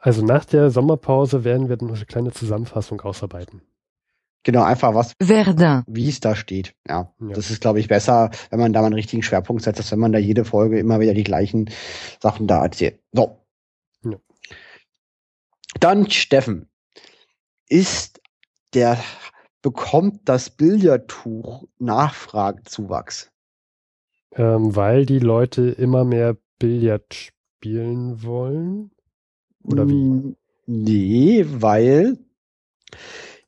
[0.00, 3.62] Also nach der Sommerpause werden wir dann noch eine kleine Zusammenfassung ausarbeiten.
[4.42, 6.74] Genau, einfach was, Verdun, wie es da steht.
[6.86, 7.32] Ja, Ja.
[7.32, 9.98] das ist, glaube ich, besser, wenn man da mal einen richtigen Schwerpunkt setzt, als wenn
[9.98, 11.70] man da jede Folge immer wieder die gleichen
[12.20, 13.00] Sachen da erzählt.
[13.12, 13.38] So.
[14.02, 14.18] Ja.
[15.80, 16.68] Dann Steffen.
[17.70, 18.20] Ist
[18.74, 19.02] der,
[19.62, 23.30] bekommt das Billardtuch Nachfragezuwachs?
[24.32, 28.90] Ähm, weil die Leute immer mehr Billard spielen wollen?
[29.64, 30.36] Oder wie?
[30.66, 32.18] Nee, weil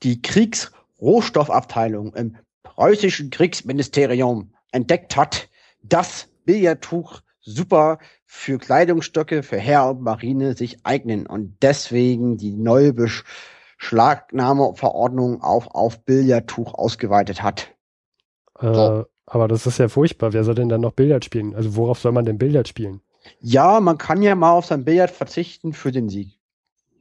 [0.03, 5.49] die Kriegsrohstoffabteilung im preußischen Kriegsministerium entdeckt hat,
[5.83, 12.93] dass Billardtuch super für Kleidungsstöcke für Heer und Marine sich eignen und deswegen die neue
[12.93, 17.75] Beschlagnahmeverordnung auf, auf Billardtuch ausgeweitet hat.
[18.59, 19.07] Äh, So.
[19.27, 20.33] aber das ist ja furchtbar.
[20.33, 21.55] Wer soll denn dann noch Billard spielen?
[21.55, 23.01] Also worauf soll man denn Billard spielen?
[23.41, 26.39] Ja, man kann ja mal auf sein Billard verzichten für den Sieg.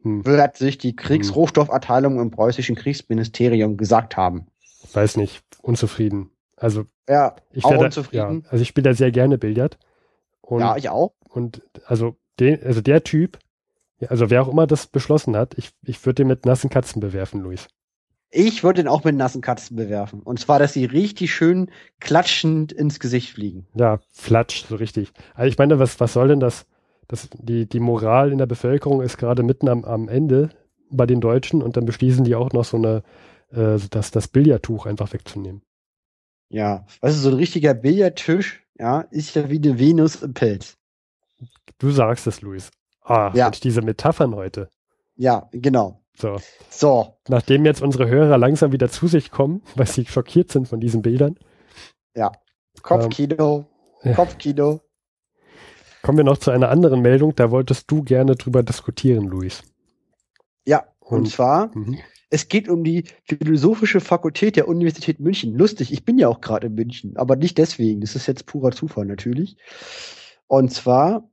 [0.03, 0.25] Hm.
[0.25, 4.47] Wird sich die Kriegsrohstoffabteilung im preußischen Kriegsministerium gesagt haben.
[4.83, 5.43] Ich weiß nicht.
[5.61, 6.29] Unzufrieden.
[6.57, 8.43] Also Ja, ich auch unzufrieden.
[8.43, 9.77] Ja, also ich spiele da sehr gerne Billard.
[10.41, 11.13] Und, ja, ich auch.
[11.29, 13.39] und also den, also der Typ,
[14.07, 17.41] also wer auch immer das beschlossen hat, ich, ich würde den mit nassen Katzen bewerfen,
[17.41, 17.67] Luis.
[18.37, 20.21] Ich würde ihn auch mit nassen Katzen bewerfen.
[20.21, 21.71] Und zwar, dass sie richtig schön
[22.01, 23.65] klatschend ins Gesicht fliegen.
[23.75, 25.13] Ja, Flatsch, so richtig.
[25.35, 26.65] Also ich meine, was, was soll denn das?
[27.07, 30.49] das die, die Moral in der Bevölkerung ist gerade mitten am, am Ende
[30.89, 33.03] bei den Deutschen und dann beschließen die auch noch so eine,
[33.51, 35.61] äh, das, das Billardtuch einfach wegzunehmen.
[36.49, 40.77] Ja, weißt du, so ein richtiger Billardtisch, ja, ist ja wie eine Venus im Pelz.
[41.79, 42.69] Du sagst es, Luis.
[43.01, 43.45] Ah, Ja.
[43.45, 44.69] Mensch, diese Metaphern heute.
[45.15, 46.01] Ja, genau.
[46.17, 46.37] So.
[46.69, 50.79] So, Nachdem jetzt unsere Hörer langsam wieder zu sich kommen, weil sie schockiert sind von
[50.79, 51.37] diesen Bildern,
[52.81, 53.65] Kopfkino,
[54.03, 54.13] ja.
[54.13, 54.81] Kopfkino.
[56.01, 57.33] kommen wir noch zu einer anderen Meldung.
[57.35, 59.63] Da wolltest du gerne drüber diskutieren, Luis.
[60.65, 61.97] Ja, und, Und- zwar, Mhm.
[62.29, 65.55] es geht um die Philosophische Fakultät der Universität München.
[65.55, 68.01] Lustig, ich bin ja auch gerade in München, aber nicht deswegen.
[68.01, 69.57] Das ist jetzt purer Zufall natürlich.
[70.47, 71.29] Und zwar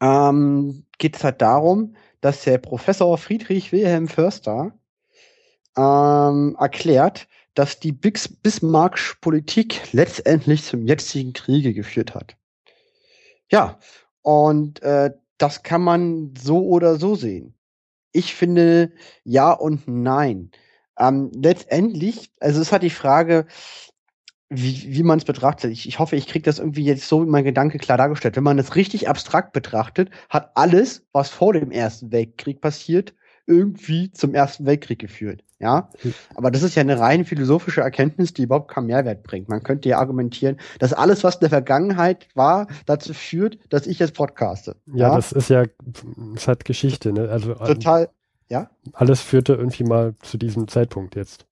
[0.00, 4.72] ähm, geht es halt darum, dass der Professor Friedrich Wilhelm Förster
[5.76, 12.36] ähm, erklärt, dass die Bix Bismarcksch Politik letztendlich zum jetzigen Kriege geführt hat.
[13.50, 13.78] Ja,
[14.22, 17.54] und äh, das kann man so oder so sehen.
[18.12, 18.92] Ich finde
[19.24, 20.50] ja und nein.
[20.98, 23.46] Ähm, letztendlich, also es hat die Frage,
[24.50, 25.70] wie, wie man es betrachtet.
[25.70, 28.36] Ich, ich hoffe, ich kriege das irgendwie jetzt so mein Gedanke klar dargestellt.
[28.36, 33.14] Wenn man es richtig abstrakt betrachtet, hat alles, was vor dem Ersten Weltkrieg passiert,
[33.46, 35.42] irgendwie zum Ersten Weltkrieg geführt.
[35.60, 36.14] Ja, Hm.
[36.36, 39.48] aber das ist ja eine rein philosophische Erkenntnis, die überhaupt keinen Mehrwert bringt.
[39.50, 43.98] Man könnte ja argumentieren, dass alles, was in der Vergangenheit war, dazu führt, dass ich
[43.98, 44.76] jetzt podcaste.
[44.94, 45.64] Ja, das ist ja,
[46.34, 47.28] es hat Geschichte, ne?
[47.28, 48.08] Also total.
[48.94, 51.46] alles führte irgendwie mal zu diesem Zeitpunkt jetzt.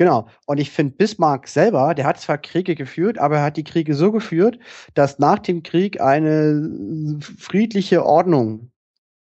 [0.00, 0.28] Genau.
[0.46, 3.94] Und ich finde, Bismarck selber, der hat zwar Kriege geführt, aber er hat die Kriege
[3.94, 4.58] so geführt,
[4.94, 8.70] dass nach dem Krieg eine friedliche Ordnung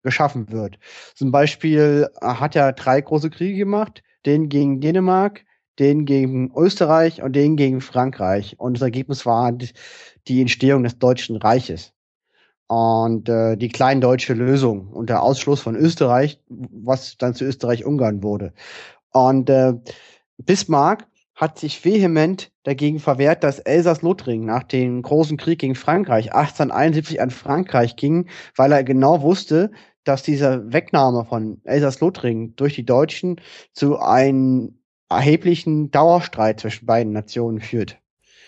[0.02, 0.80] geschaffen wird.
[1.14, 5.46] Zum Beispiel hat er drei große Kriege gemacht, den gegen Dänemark,
[5.78, 8.56] den gegen Österreich und den gegen Frankreich.
[8.60, 9.70] Und das Ergebnis war die-
[10.28, 11.94] die Entstehung des Deutschen Reiches.
[12.68, 18.54] Und äh, die kleindeutsche Lösung unter Ausschluss von Österreich, was dann zu Österreich-Ungarn wurde.
[19.12, 19.74] Und äh,
[20.38, 27.22] Bismarck hat sich vehement dagegen verwehrt, dass Elsass-Lothringen nach dem großen Krieg gegen Frankreich 1871
[27.22, 29.72] an Frankreich ging, weil er genau wusste,
[30.04, 33.42] dass diese Wegnahme von Elsass-Lothringen durch die Deutschen
[33.72, 37.98] zu einem erheblichen Dauerstreit zwischen beiden Nationen führt.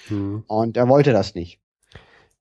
[0.08, 0.43] Hm.
[0.48, 1.60] Und er wollte das nicht.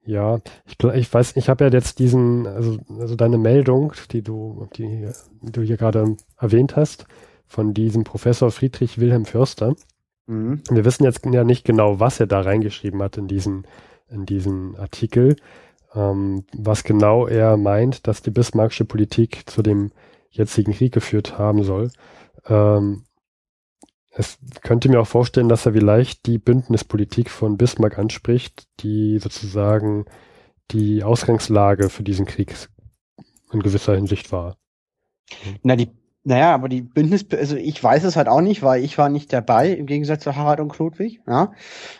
[0.07, 4.69] Ja, ich, ich weiß, ich habe ja jetzt diesen, also, also deine Meldung, die du,
[4.77, 5.09] die,
[5.41, 7.07] die du hier gerade erwähnt hast,
[7.47, 9.77] von diesem Professor Friedrich Wilhelm Förster.
[10.27, 10.63] Mhm.
[10.71, 13.67] Wir wissen jetzt ja nicht genau, was er da reingeschrieben hat in diesen,
[14.09, 15.37] in diesen Artikel,
[15.95, 19.93] ähm, was genau er meint, dass die Bismarckische Politik zu dem
[20.31, 21.91] jetzigen Krieg geführt haben soll.
[22.47, 23.05] Ähm,
[24.17, 30.05] es könnte mir auch vorstellen, dass er vielleicht die Bündnispolitik von Bismarck anspricht, die sozusagen
[30.71, 32.55] die Ausgangslage für diesen Krieg
[33.53, 34.57] in gewisser Hinsicht war.
[35.63, 35.91] Na, die,
[36.25, 39.33] naja, aber die Bündnis, also ich weiß es halt auch nicht, weil ich war nicht
[39.33, 41.53] dabei, im Gegensatz zu Harald und Klodwig, ja.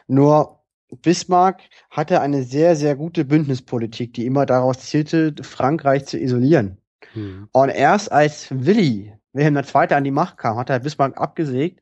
[0.07, 0.61] Nur
[1.03, 1.61] Bismarck
[1.91, 6.79] hatte eine sehr, sehr gute Bündnispolitik, die immer daraus zielte, Frankreich zu isolieren.
[7.13, 7.49] Hm.
[7.53, 9.95] Und erst als Willi Wilhelm II.
[9.95, 11.81] an die Macht kam, hat er Bismarck abgesägt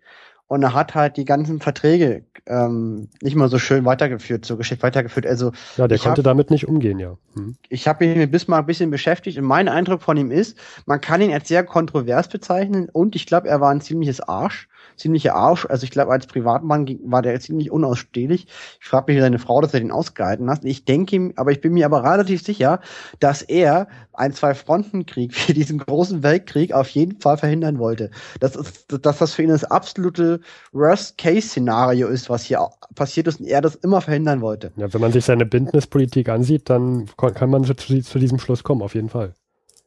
[0.52, 4.82] und er hat halt die ganzen Verträge ähm, nicht mal so schön weitergeführt, so geschickt
[4.82, 5.26] weitergeführt.
[5.26, 7.16] Also ja, der konnte hab, damit nicht umgehen, ja.
[7.32, 7.56] Hm.
[7.70, 11.00] Ich habe mich mit Bismarck ein bisschen beschäftigt und mein Eindruck von ihm ist, man
[11.00, 15.34] kann ihn als sehr kontrovers bezeichnen und ich glaube, er war ein ziemliches Arsch ziemlicher
[15.34, 15.66] Arsch.
[15.66, 18.46] Also ich glaube, als Privatmann war der ziemlich unausstehlich.
[18.80, 20.64] Ich frage mich, wie seine Frau, dass er den ausgehalten hat.
[20.64, 22.80] Ich denke ihm, aber ich bin mir aber relativ sicher,
[23.20, 28.10] dass er ein Zwei-Fronten-Krieg für diesen großen Weltkrieg auf jeden Fall verhindern wollte.
[28.40, 30.40] Das ist, dass das für ihn das absolute
[30.72, 34.72] Worst-Case-Szenario ist, was hier passiert ist und er das immer verhindern wollte.
[34.76, 38.82] Ja, wenn man sich seine Bündnispolitik ansieht, dann kann man zu, zu diesem Schluss kommen,
[38.82, 39.34] auf jeden Fall.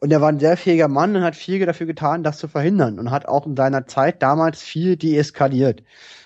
[0.05, 2.99] Und er war ein sehr fähiger Mann und hat viel dafür getan, das zu verhindern
[2.99, 5.81] und hat auch in seiner Zeit damals viel deeskaliert.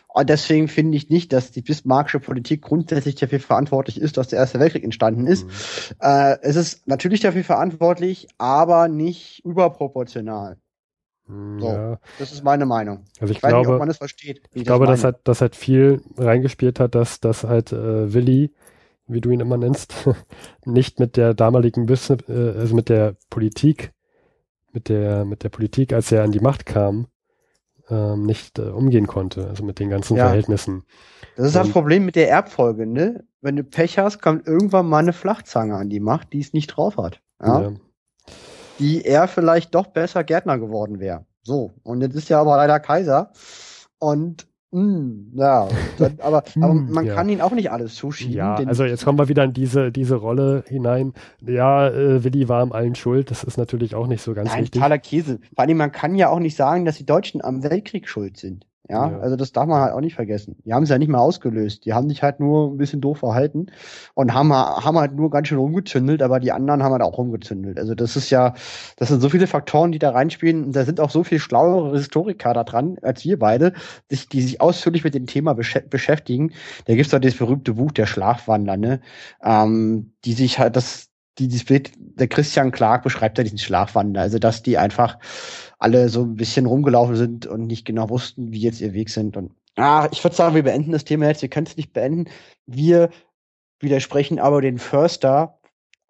[0.09, 4.39] Und deswegen finde ich nicht, dass die bismarckische Politik grundsätzlich dafür verantwortlich ist, dass der
[4.39, 5.45] Erste Weltkrieg entstanden ist.
[5.45, 5.51] Mhm.
[6.01, 10.57] Äh, es ist natürlich dafür verantwortlich, aber nicht überproportional.
[11.27, 11.99] Mhm, so, ja.
[12.17, 13.05] Das ist meine Meinung.
[13.21, 14.41] Also ich, ich glaube, nicht, ob man es versteht.
[14.51, 18.51] Ich glaube, dass halt, dass halt viel reingespielt hat, dass, dass halt äh, Willi
[19.09, 19.93] wie du ihn immer nennst,
[20.65, 23.91] nicht mit der damaligen Business, äh, also mit der Politik,
[24.71, 27.07] mit der, mit der Politik, als er an die Macht kam,
[27.89, 30.25] ähm, nicht äh, umgehen konnte, also mit den ganzen ja.
[30.25, 30.83] Verhältnissen.
[31.35, 33.25] Das ist das Problem mit der Erbfolge, ne?
[33.41, 36.67] Wenn du Pech hast, kommt irgendwann mal eine Flachzange an die Macht, die es nicht
[36.67, 37.21] drauf hat.
[37.41, 37.61] Ja?
[37.61, 37.71] ja.
[38.79, 41.25] Die er vielleicht doch besser Gärtner geworden wäre.
[41.41, 41.71] So.
[41.83, 43.31] Und jetzt ist er aber leider Kaiser.
[43.97, 47.15] Und Mm, ja, dann, aber, aber hm, man ja.
[47.15, 48.35] kann ihn auch nicht alles zuschieben.
[48.35, 51.13] Ja, also jetzt kommen wir wieder in diese, diese Rolle hinein.
[51.41, 53.31] Ja, äh, Willi war am allen schuld.
[53.31, 54.79] Das ist natürlich auch nicht so ganz Nein, richtig.
[54.79, 55.39] totaler Käse.
[55.55, 58.65] Vor allem, man kann ja auch nicht sagen, dass die Deutschen am Weltkrieg schuld sind.
[58.89, 60.55] Ja, ja, also das darf man halt auch nicht vergessen.
[60.65, 61.85] Die haben es ja nicht mehr ausgelöst.
[61.85, 63.67] Die haben sich halt nur ein bisschen doof verhalten
[64.15, 67.77] und haben, haben halt nur ganz schön rumgezündelt, aber die anderen haben halt auch rumgezündelt.
[67.77, 68.55] Also das ist ja,
[68.97, 71.95] das sind so viele Faktoren, die da reinspielen und da sind auch so viel schlauere
[71.95, 73.73] Historiker da dran als wir beide,
[74.09, 76.53] sich, die sich ausführlich mit dem Thema besch beschäftigen.
[76.85, 79.01] Da gibt's doch das berühmte Buch der Schlafwandler, ne?
[79.43, 81.08] Ähm, die sich halt das,
[81.39, 85.17] die, dieses Bild, der Christian Clark beschreibt ja diesen Schlafwandler, also dass die einfach
[85.79, 89.37] alle so ein bisschen rumgelaufen sind und nicht genau wussten, wie jetzt ihr Weg sind.
[89.37, 91.41] Und ah, ich würde sagen, wir beenden das Thema jetzt.
[91.41, 92.29] Wir können es nicht beenden.
[92.65, 93.09] Wir
[93.79, 95.59] widersprechen aber den Förster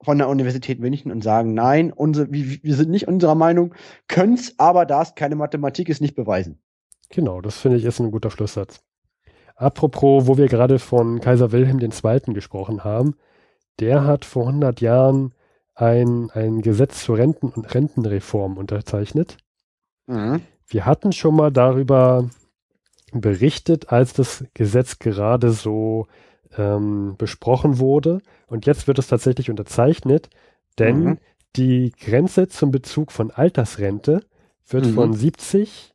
[0.02, 3.76] von der Universität München und sagen, nein, unsere, wir, sind nicht unserer Meinung,
[4.08, 6.60] können es aber, da es keine Mathematik ist, nicht beweisen.
[7.10, 8.82] Genau, das finde ich ist ein guter Schlusssatz.
[9.56, 12.34] Apropos, wo wir gerade von Kaiser Wilhelm II.
[12.34, 13.16] gesprochen haben,
[13.80, 15.34] der hat vor 100 Jahren
[15.76, 19.38] ein, ein Gesetz zur Renten- und Rentenreform unterzeichnet.
[20.08, 20.42] Mhm.
[20.68, 22.30] Wir hatten schon mal darüber
[23.12, 26.08] berichtet, als das Gesetz gerade so
[26.58, 28.22] ähm, besprochen wurde.
[28.48, 30.30] Und jetzt wird es tatsächlich unterzeichnet,
[30.78, 31.18] denn mhm.
[31.56, 34.26] die Grenze zum Bezug von Altersrente
[34.68, 34.94] wird mhm.
[34.94, 35.94] von 70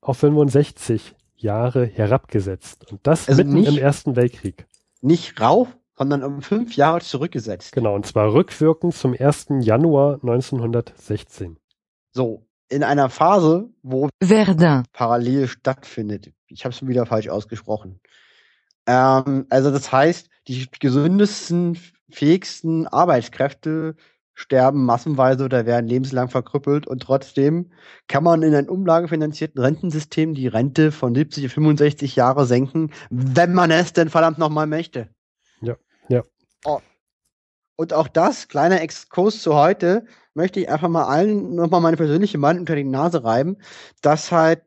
[0.00, 2.90] auf 65 Jahre herabgesetzt.
[2.90, 4.66] Und das also mitten nicht, im Ersten Weltkrieg.
[5.00, 7.72] Nicht rauf, sondern um fünf Jahre zurückgesetzt.
[7.72, 9.46] Genau, und zwar rückwirkend zum 1.
[9.60, 11.58] Januar 1916.
[12.12, 14.84] So, in einer Phase, wo Verdun.
[14.92, 16.32] parallel stattfindet.
[16.46, 18.00] Ich habe es wieder falsch ausgesprochen.
[18.86, 21.78] Ähm, also das heißt, die gesündesten,
[22.10, 23.94] fähigsten Arbeitskräfte
[24.34, 27.70] sterben massenweise oder werden lebenslang verkrüppelt und trotzdem
[28.08, 33.52] kann man in einem umlagefinanzierten Rentensystem die Rente von 70 auf 65 Jahre senken, wenn
[33.52, 35.08] man es denn verdammt nochmal möchte.
[36.64, 36.80] Oh.
[37.76, 42.38] Und auch das, kleiner Exkurs zu heute, möchte ich einfach mal allen nochmal meine persönliche
[42.38, 43.56] Meinung unter die Nase reiben,
[44.02, 44.62] dass halt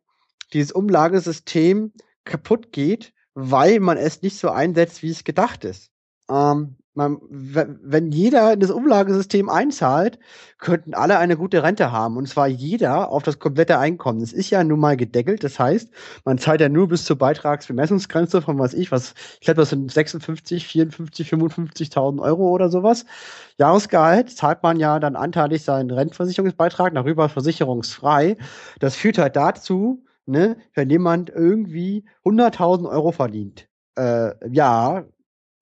[0.54, 5.92] dieses Umlagesystem kaputt geht, weil man es nicht so einsetzt, wie es gedacht ist.
[6.30, 10.18] Ähm, man, wenn jeder in das Umlagesystem einzahlt,
[10.60, 12.18] könnten alle eine gute Rente haben.
[12.18, 14.22] Und zwar jeder auf das komplette Einkommen.
[14.22, 15.44] Das ist ja nun mal gedeckelt.
[15.44, 15.90] Das heißt,
[16.24, 19.92] man zahlt ja nur bis zur Beitragsbemessungsgrenze von was ich, was, ich glaube, das sind
[19.92, 23.06] 56, 54, 55.000 Euro oder sowas.
[23.58, 28.38] Jahresgehalt zahlt man ja dann anteilig seinen Rentenversicherungsbeitrag, darüber versicherungsfrei.
[28.80, 35.06] Das führt halt dazu, ne, wenn jemand irgendwie 100.000 Euro verdient, äh, ja,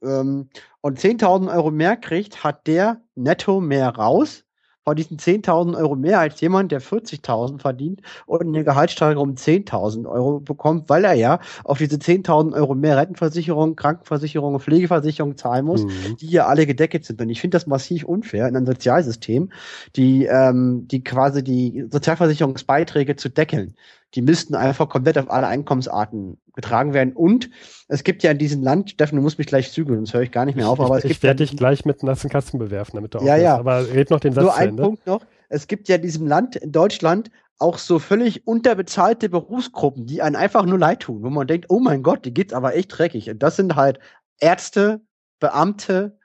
[0.03, 0.49] ähm,
[0.81, 4.43] und 10.000 Euro mehr kriegt, hat der netto mehr raus.
[4.85, 10.05] Von diesen 10.000 Euro mehr als jemand, der 40.000 verdient und eine Gehaltssteigerung um 10.000
[10.05, 15.63] Euro bekommt, weil er ja auf diese 10.000 Euro mehr Rentenversicherung, Krankenversicherung und Pflegeversicherung zahlen
[15.63, 16.17] muss, mhm.
[16.19, 17.21] die ja alle gedeckt sind.
[17.21, 19.53] Und ich finde das massiv unfair in einem Sozialsystem,
[19.95, 23.75] die, ähm, die quasi die Sozialversicherungsbeiträge zu deckeln
[24.15, 27.13] die müssten einfach komplett auf alle Einkommensarten getragen werden.
[27.13, 27.49] Und
[27.87, 30.31] es gibt ja in diesem Land, Steffen, du musst mich gleich zügeln, sonst höre ich
[30.31, 30.79] gar nicht mehr auf.
[30.79, 33.57] Aber ich, ich werde dich gleich mit nassen Katzen bewerfen, damit du ja, ja.
[33.57, 35.25] Aber red noch den Satz Nur ein Punkt noch.
[35.49, 40.35] Es gibt ja in diesem Land, in Deutschland, auch so völlig unterbezahlte Berufsgruppen, die einen
[40.35, 43.29] einfach nur leid tun, wo man denkt, oh mein Gott, die geht's aber echt dreckig.
[43.29, 43.99] Und das sind halt
[44.39, 45.01] Ärzte,
[45.39, 46.17] Beamte,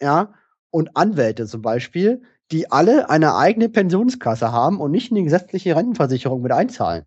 [0.00, 0.34] ja,
[0.70, 5.76] und Anwälte zum Beispiel, die alle eine eigene Pensionskasse haben und nicht in die gesetzliche
[5.76, 7.04] Rentenversicherung mit einzahlen.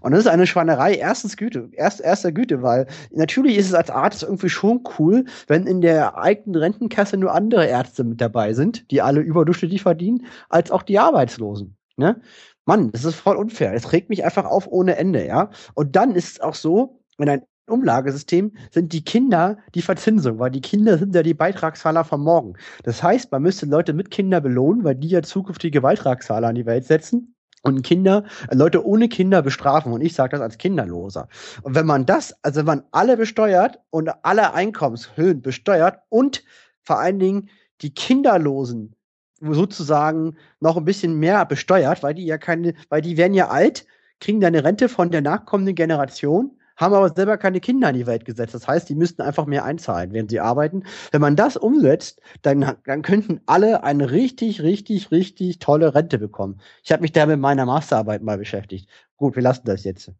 [0.00, 3.90] Und das ist eine Schweinerei erstens Güte, erst, erster Güte, weil natürlich ist es als
[3.90, 8.90] Arzt irgendwie schon cool, wenn in der eigenen Rentenkasse nur andere Ärzte mit dabei sind,
[8.90, 11.76] die alle überdurchschnittlich verdienen, als auch die Arbeitslosen.
[11.96, 12.20] Ne?
[12.66, 13.74] Mann, das ist voll unfair.
[13.74, 15.50] Es regt mich einfach auf ohne Ende, ja.
[15.74, 20.50] Und dann ist es auch so, wenn ein Umlagesystem sind die Kinder die Verzinsung, weil
[20.50, 22.54] die Kinder sind ja die Beitragszahler von morgen.
[22.82, 26.66] Das heißt, man müsste Leute mit Kinder belohnen, weil die ja zukünftige Beitragszahler an die
[26.66, 27.33] Welt setzen
[27.64, 29.92] und Kinder, äh, Leute ohne Kinder bestrafen.
[29.92, 31.28] Und ich sage das als Kinderloser.
[31.62, 36.44] Und wenn man das, also wenn man alle besteuert und alle Einkommenshöhen besteuert und
[36.82, 37.48] vor allen Dingen
[37.80, 38.94] die Kinderlosen
[39.40, 43.86] sozusagen noch ein bisschen mehr besteuert, weil die ja keine, weil die werden ja alt,
[44.20, 48.06] kriegen dann eine Rente von der nachkommenden Generation haben aber selber keine Kinder in die
[48.06, 48.54] Welt gesetzt.
[48.54, 50.84] Das heißt, die müssten einfach mehr einzahlen, während sie arbeiten.
[51.12, 56.60] Wenn man das umsetzt, dann, dann könnten alle eine richtig, richtig, richtig tolle Rente bekommen.
[56.82, 58.88] Ich habe mich da mit meiner Masterarbeit mal beschäftigt.
[59.16, 60.12] Gut, wir lassen das jetzt.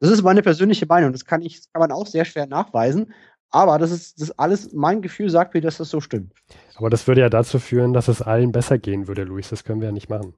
[0.00, 1.12] Das ist meine persönliche Meinung.
[1.12, 3.12] Das kann ich, das kann man auch sehr schwer nachweisen.
[3.50, 6.32] Aber das ist, das alles, mein Gefühl sagt mir, dass das so stimmt.
[6.76, 9.50] Aber das würde ja dazu führen, dass es allen besser gehen würde, Luis.
[9.50, 10.34] Das können wir ja nicht machen.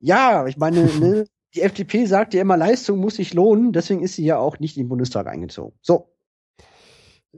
[0.00, 4.14] Ja, ich meine, ne, die FDP sagt ja immer, Leistung muss sich lohnen, deswegen ist
[4.14, 5.76] sie ja auch nicht in den Bundestag eingezogen.
[5.80, 6.12] So.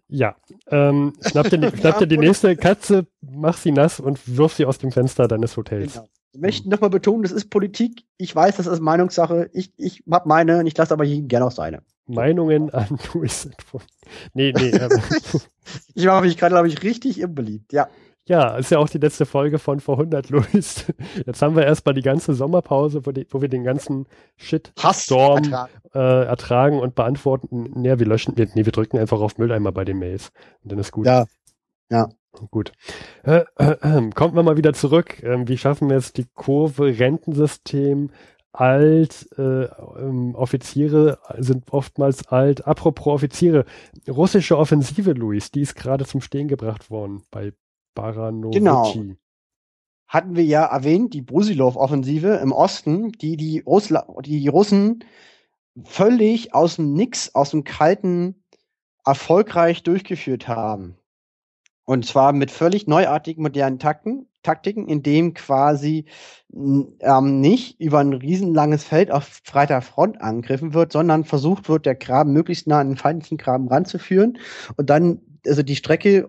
[0.08, 0.36] Ja,
[0.68, 4.78] ähm, schnapp, dir, schnapp dir die nächste Katze, mach sie nass und wirf sie aus
[4.78, 5.94] dem Fenster deines Hotels.
[5.94, 6.08] Genau.
[6.32, 8.04] Ich möchte nochmal betonen, das ist Politik.
[8.16, 9.50] Ich weiß, das ist Meinungssache.
[9.52, 11.82] Ich, ich hab meine und ich lasse aber jeden gerne auch seine.
[12.06, 13.48] Meinungen an Luis.
[14.34, 14.72] Nee, nee.
[15.94, 17.72] ich mache mich gerade, glaube ich, richtig unbeliebt.
[17.72, 17.88] Ja.
[18.28, 20.84] Ja, ist ja auch die letzte Folge von vor 100 Luis.
[21.26, 25.44] Jetzt haben wir erstmal die ganze Sommerpause, wo, die, wo wir den ganzen Shit Storm
[25.44, 25.72] ertragen.
[25.94, 27.70] Äh, ertragen und beantworten.
[27.74, 30.30] Nee, wir löschen, nee, wir drücken einfach auf Mülleimer bei den Mails.
[30.62, 31.06] Und dann ist gut.
[31.06, 31.24] Ja.
[31.90, 32.10] Ja.
[32.50, 32.72] Gut.
[33.22, 35.22] Äh, äh, kommt wir mal wieder zurück.
[35.22, 38.10] Ähm, wie schaffen wir jetzt die Kurve Rentensystem
[38.52, 42.66] alt, äh, ähm, Offiziere sind oftmals alt.
[42.66, 43.64] Apropos Offiziere,
[44.06, 47.52] russische Offensive, Luis, die ist gerade zum Stehen gebracht worden bei
[47.98, 48.58] Baranovici.
[48.58, 48.94] Genau.
[50.06, 55.04] Hatten wir ja erwähnt, die Brusilov-Offensive im Osten, die die, Russla die Russen
[55.84, 58.42] völlig aus dem Nix, aus dem Kalten
[59.04, 60.96] erfolgreich durchgeführt haben.
[61.84, 66.06] Und zwar mit völlig neuartigen, modernen Takten, Taktiken, in dem quasi
[66.52, 71.94] ähm, nicht über ein riesenlanges Feld auf breiter Front angegriffen wird, sondern versucht wird, der
[71.94, 74.38] Graben möglichst nah an den feindlichen Graben ranzuführen
[74.76, 76.28] und dann also die Strecke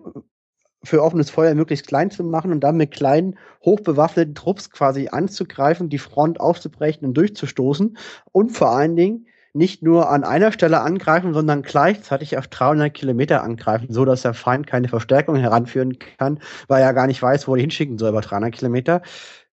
[0.82, 5.88] für offenes Feuer möglichst klein zu machen und dann mit kleinen, hochbewaffneten Trupps quasi anzugreifen,
[5.88, 7.96] die Front aufzubrechen und durchzustoßen
[8.32, 13.42] und vor allen Dingen nicht nur an einer Stelle angreifen, sondern gleichzeitig auf 300 Kilometer
[13.42, 17.56] angreifen, so dass der Feind keine Verstärkung heranführen kann, weil er gar nicht weiß, wo
[17.56, 19.02] er hinschicken soll über 300 Kilometer.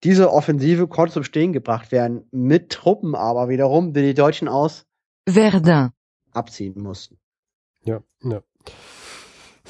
[0.03, 4.85] Diese Offensive konnte zum Stehen gebracht werden, mit Truppen aber wiederum, die die Deutschen aus
[5.27, 5.91] Verdun
[6.31, 7.17] abziehen mussten.
[7.83, 8.41] Ja, ja.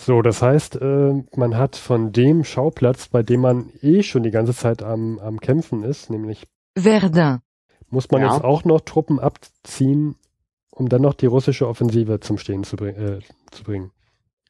[0.04, 4.32] So, das heißt, äh, man hat von dem Schauplatz, bei dem man eh schon die
[4.32, 7.41] ganze Zeit am, am Kämpfen ist, nämlich Verdun,
[7.91, 8.34] muss man ja.
[8.34, 10.16] jetzt auch noch Truppen abziehen,
[10.72, 13.20] um dann noch die russische Offensive zum Stehen zu, bring, äh,
[13.52, 13.91] zu bringen.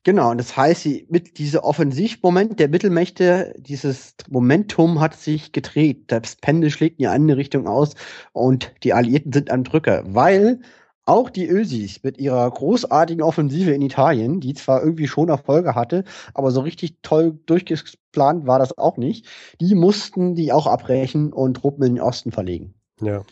[0.04, 6.06] Genau, und das heißt, die, mit dieser Offensivmoment der Mittelmächte, dieses Momentum hat sich gedreht.
[6.08, 7.95] Das Pendel schlägt in die andere Richtung aus
[8.32, 10.62] und die Alliierten sind am Drücker, weil
[11.06, 16.04] Auch die Ösis mit ihrer großartigen Offensive in Italien, die zwar irgendwie schon Erfolge hatte,
[16.34, 19.26] aber so richtig toll durchgeplant war das auch nicht,
[19.60, 22.76] die mussten die auch abbrechen und Truppen in den Osten verlegen.
[23.02, 23.24] Ja.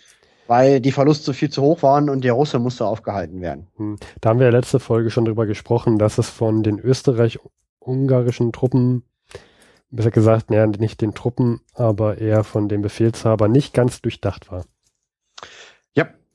[0.48, 3.68] Weil die Verluste viel zu hoch waren und der Russe musste aufgehalten werden.
[3.76, 3.98] Hm.
[4.20, 9.04] Da haben wir ja letzte Folge schon drüber gesprochen, dass es von den österreich-ungarischen Truppen,
[9.92, 14.66] besser gesagt, ja, nicht den Truppen, aber eher von dem Befehlshaber nicht ganz durchdacht war.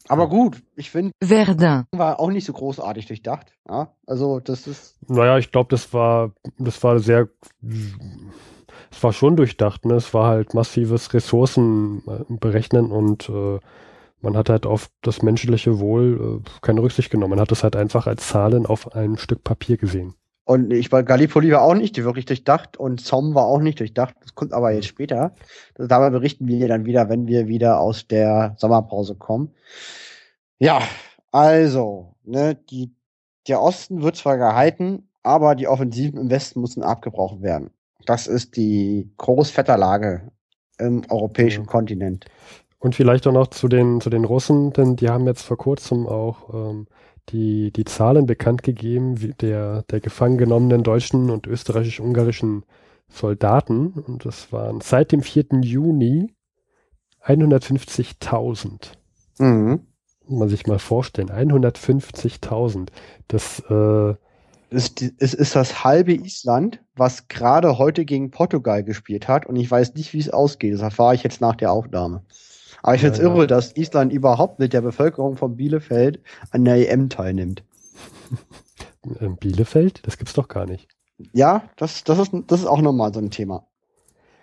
[0.09, 3.53] Aber gut, ich finde, Verdun, war auch nicht so großartig durchdacht.
[3.69, 4.97] Ja, also das ist.
[5.09, 7.29] Naja, ich glaube, das war, das war sehr,
[7.63, 9.95] es war schon durchdacht, ne?
[9.95, 13.59] Es war halt massives Ressourcen äh, berechnen und äh,
[14.21, 17.31] man hat halt auf das menschliche Wohl äh, keine Rücksicht genommen.
[17.31, 20.15] Man hat es halt einfach als Zahlen auf ein Stück Papier gesehen.
[20.45, 24.15] Und ich war Gallipoli war auch nicht wirklich durchdacht und Somme war auch nicht durchdacht.
[24.21, 25.35] Das kommt aber jetzt später.
[25.75, 29.55] Das, darüber berichten wir dann wieder, wenn wir wieder aus der Sommerpause kommen.
[30.59, 30.83] Ja,
[31.33, 32.95] also, ne, die,
[33.49, 37.71] der Osten wird zwar gehalten, aber die Offensiven im Westen müssen abgebrochen werden.
[38.05, 40.31] Das ist die Großvetterlage
[40.79, 41.71] im europäischen Ja.
[41.71, 42.27] Kontinent.
[42.79, 46.07] Und vielleicht auch noch zu den, zu den Russen, denn die haben jetzt vor kurzem
[46.07, 46.87] auch ähm,
[47.31, 52.65] die, die Zahlen bekannt gegeben, wie der, der gefangen genommenen deutschen und österreichisch-ungarischen
[53.09, 53.89] Soldaten.
[53.93, 55.47] Und das waren seit dem 4.
[55.63, 56.35] Juni
[57.27, 58.93] 150.000.
[59.39, 59.87] Mhm.
[60.27, 62.89] Muss man sich mal vorstellen, 150.000.
[63.29, 64.15] Das, äh,
[64.71, 69.57] Es, die- es ist das halbe Island, was gerade heute gegen Portugal gespielt hat und
[69.57, 70.75] ich weiß nicht, wie es ausgeht.
[70.75, 72.23] Das erfahre ich jetzt nach der Aufnahme.
[72.85, 73.25] Aber ich Ja, finde es ja.
[73.25, 76.21] irre, dass Island überhaupt mit der Bevölkerung von Bielefeld
[76.51, 77.65] an der EM teilnimmt.
[79.21, 80.87] äh, Bielefeld, das gibt's doch gar nicht.
[81.33, 83.67] Ja, das, das, ist, das ist auch nochmal so ein Thema.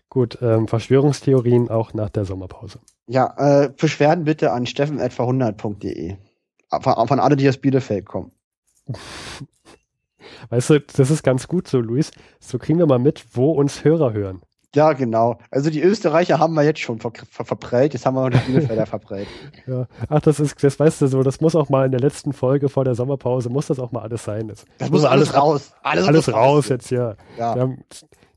[0.09, 2.79] Gut, ähm, Verschwörungstheorien auch nach der Sommerpause.
[3.07, 6.17] Ja, äh, Beschwerden bitte an steffen.verhundert.de.
[6.81, 8.31] Von, von alle, die aus Bielefeld kommen.
[10.49, 12.11] Weißt du, das ist ganz gut so, Luis.
[12.39, 14.41] So kriegen wir mal mit, wo uns Hörer hören.
[14.73, 15.37] Ja, genau.
[15.49, 18.51] Also die Österreicher haben wir jetzt schon ver ver verprellt, jetzt haben wir noch die
[18.51, 19.27] Bielefelder verprellt.
[19.67, 19.87] Ja.
[20.09, 22.67] Ach, das ist, das weißt du so, das muss auch mal in der letzten Folge
[22.69, 24.47] vor der Sommerpause, muss das auch mal alles sein.
[24.47, 25.73] Das, Das muss alles raus.
[25.83, 27.15] Alles, Alles muss raus jetzt, ja.
[27.37, 27.55] Ja.
[27.55, 27.83] Wir haben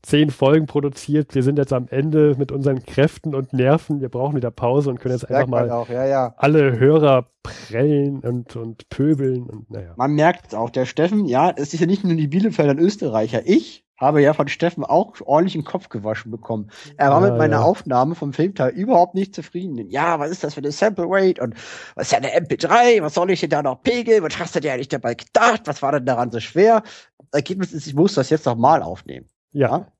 [0.05, 4.35] zehn Folgen produziert, wir sind jetzt am Ende mit unseren Kräften und Nerven, wir brauchen
[4.35, 6.33] wieder Pause und können jetzt einfach mal ja, ja.
[6.37, 9.93] alle Hörer prellen und, und pöbeln und naja.
[9.95, 12.79] Man merkt es auch, der Steffen, ja, es ist ja nicht nur die Bielefelder und
[12.79, 13.41] Österreicher.
[13.45, 16.69] Ich habe ja von Steffen auch ordentlich den Kopf gewaschen bekommen.
[16.97, 17.61] Er war Ja, mit meiner ja.
[17.63, 19.89] Aufnahme vom Filmteil überhaupt nicht zufrieden.
[19.89, 21.55] Ja, was ist das für eine Sample Rate und
[21.95, 23.01] was ist ja eine MP3?
[23.01, 24.21] Was soll ich denn da noch pegeln?
[24.23, 25.61] Was hast du dir eigentlich dabei gedacht?
[25.65, 26.83] Was war denn daran so schwer?
[27.31, 29.27] Ergebnis ist, ich muss das jetzt noch mal aufnehmen.
[29.53, 29.91] Ja, Ja.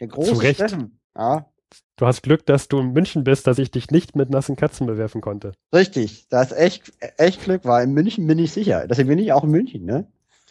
[0.00, 0.54] Der große Zu Recht.
[0.56, 1.00] Steffen.
[1.16, 1.46] Ja,
[1.96, 4.86] du hast Glück, dass du in München bist, dass ich dich nicht mit nassen Katzen
[4.86, 5.52] bewerfen konnte.
[5.74, 6.28] richtig.
[6.28, 8.86] Da ist echt, echt Glück, weil in München bin ich sicher.
[8.86, 10.06] Deswegen bin ich auch in München, ne?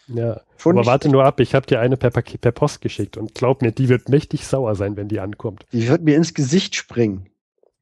[0.08, 3.36] Ja, Schon aber warte nur ab, ich habe dir eine per, per Post geschickt und
[3.36, 5.66] glaub mir, die wird mächtig sauer sein, wenn die ankommt.
[5.74, 7.30] Die wird mir ins Gesicht springen.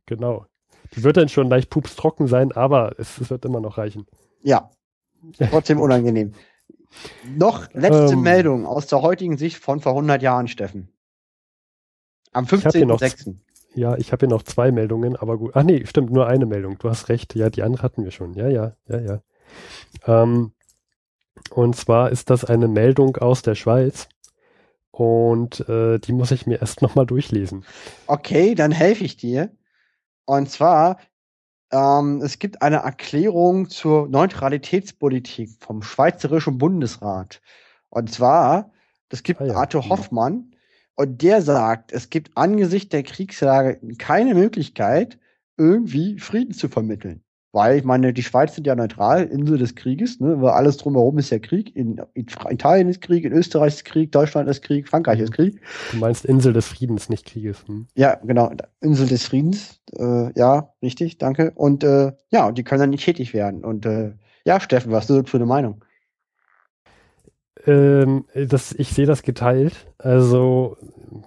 [0.08, 0.46] Genau.
[0.96, 4.08] Die wird dann schon leicht pupstrocken sein, aber es, es wird immer noch reichen.
[4.42, 4.72] Ja,
[5.50, 6.34] trotzdem unangenehm.
[7.36, 8.22] Noch letzte Ähm.
[8.22, 10.90] Meldung aus der heutigen Sicht von vor 100 Jahren, Steffen.
[12.32, 13.36] Am Ich hab hier noch- 15.06.
[13.76, 15.52] Ja, ich habe hier noch zwei Meldungen, aber gut.
[15.54, 16.78] Ach nee, stimmt, nur eine Meldung.
[16.80, 17.36] Du hast recht.
[17.36, 18.34] Ja, die andere hatten wir schon.
[18.34, 19.22] Ja, ja, ja, ja.
[20.06, 20.54] Ähm,
[21.50, 24.08] und zwar ist das eine Meldung aus der Schweiz.
[24.92, 27.66] Und äh, die muss ich mir erst nochmal durchlesen.
[28.08, 29.52] Okay, dann helfe ich dir.
[30.26, 30.98] Und zwar,
[31.72, 37.42] ähm, es gibt eine Erklärung zur Neutralitätspolitik vom Schweizerischen Bundesrat.
[37.90, 38.72] Und zwar,
[39.10, 39.56] es gibt Ah ja.
[39.56, 40.56] Arthur Hoffmann
[40.96, 45.20] und der sagt, es gibt angesichts der Kriegslage keine Möglichkeit,
[45.58, 47.25] irgendwie Frieden zu vermitteln.
[47.56, 50.42] Weil, ich meine, die Schweiz sind ja neutral, Insel des Krieges, ne?
[50.42, 51.74] weil alles drumherum ist ja Krieg.
[51.74, 55.62] In, Italien ist Krieg, in Österreich ist Krieg, Deutschland ist Krieg, Frankreich ist Krieg.
[55.94, 57.66] Du meinst Insel des Friedens, nicht Krieges.
[57.66, 57.88] Hm?
[57.96, 58.52] Ja, genau.
[58.82, 59.80] Insel des Friedens.
[59.98, 61.54] Äh, ja, richtig, danke.
[61.56, 63.64] Und äh, ja, die können dann nicht tätig werden.
[63.64, 64.12] Und äh,
[64.44, 65.86] ja, Steffen, was hast du für eine Meinung?
[67.66, 69.88] Ähm, das, ich sehe das geteilt.
[69.98, 70.76] Also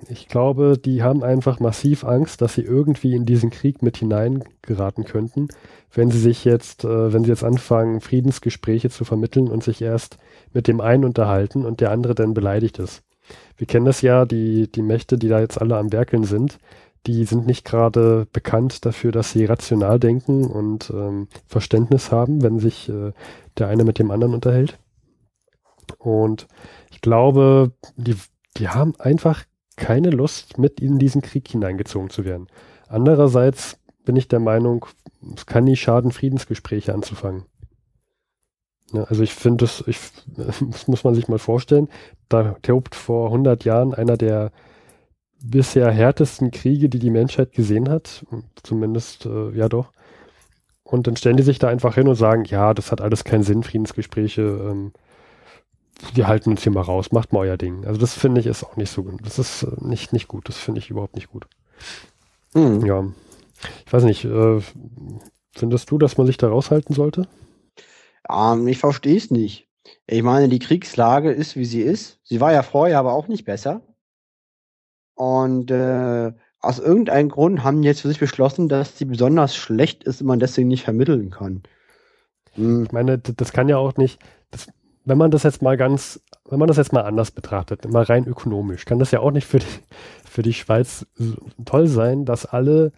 [0.09, 5.05] ich glaube, die haben einfach massiv Angst, dass sie irgendwie in diesen Krieg mit hineingeraten
[5.05, 5.49] könnten,
[5.93, 10.19] wenn sie sich jetzt, äh, wenn sie jetzt anfangen, Friedensgespräche zu vermitteln und sich erst
[10.53, 13.03] mit dem einen unterhalten und der andere dann beleidigt ist.
[13.57, 16.59] Wir kennen das ja, die, die Mächte, die da jetzt alle am Werkeln sind,
[17.07, 22.59] die sind nicht gerade bekannt dafür, dass sie rational denken und ähm, Verständnis haben, wenn
[22.59, 23.13] sich äh,
[23.57, 24.79] der eine mit dem anderen unterhält.
[25.99, 26.47] Und
[26.91, 28.17] ich glaube, die,
[28.57, 29.45] die haben einfach
[29.77, 32.49] keine Lust, mit in diesen Krieg hineingezogen zu werden.
[32.89, 33.79] Andererseits
[34.09, 34.87] bin ich der Meinung,
[35.37, 37.45] es kann nie schaden, Friedensgespräche anzufangen.
[38.95, 39.99] Ja, also ich finde das, ich,
[40.35, 41.91] das muss man sich mal vorstellen,
[42.31, 44.51] da tobt vor 100 Jahren einer der
[45.43, 48.25] bisher härtesten Kriege, die die Menschheit gesehen hat,
[48.63, 49.93] zumindest, äh, ja doch.
[50.85, 53.43] Und dann stellen die sich da einfach hin und sagen, ja, das hat alles keinen
[53.43, 54.93] Sinn, Friedensgespräche, ähm,
[56.15, 57.85] wir halten uns hier mal raus, macht mal euer Ding.
[57.85, 59.21] Also das finde ich ist auch nicht so gut.
[59.23, 61.47] Das ist äh, nicht, nicht gut, das finde ich überhaupt nicht gut.
[62.55, 62.87] Mhm.
[62.87, 63.05] Ja.
[63.87, 64.61] Ich weiß nicht, äh,
[65.53, 67.27] findest du, dass man sich da raushalten sollte?
[68.29, 69.69] Ähm, ich verstehe es nicht.
[70.07, 72.21] Ich meine, die Kriegslage ist, wie sie ist.
[72.23, 73.83] Sie war ja vorher aber auch nicht besser.
[75.15, 80.05] Und äh, aus irgendeinem Grund haben die jetzt für sich beschlossen, dass sie besonders schlecht
[80.05, 81.63] ist und man deswegen nicht vermitteln kann.
[82.55, 82.85] Hm.
[82.85, 84.69] Ich meine, das kann ja auch nicht, das,
[85.05, 88.27] wenn man das jetzt mal ganz, wenn man das jetzt mal anders betrachtet, mal rein
[88.27, 89.67] ökonomisch, kann das ja auch nicht für die,
[90.25, 91.07] für die Schweiz
[91.65, 92.93] toll sein, dass alle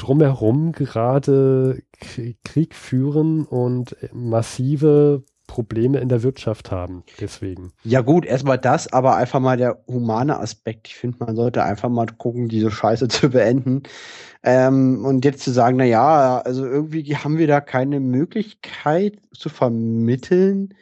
[0.00, 7.02] drumherum gerade Krie- Krieg führen und massive Probleme in der Wirtschaft haben.
[7.20, 7.72] Deswegen.
[7.82, 10.86] Ja gut, erstmal das, aber einfach mal der humane Aspekt.
[10.86, 13.82] Ich finde, man sollte einfach mal gucken, diese Scheiße zu beenden.
[14.42, 19.48] Ähm, und jetzt zu sagen, na ja, also irgendwie haben wir da keine Möglichkeit zu
[19.48, 20.74] vermitteln,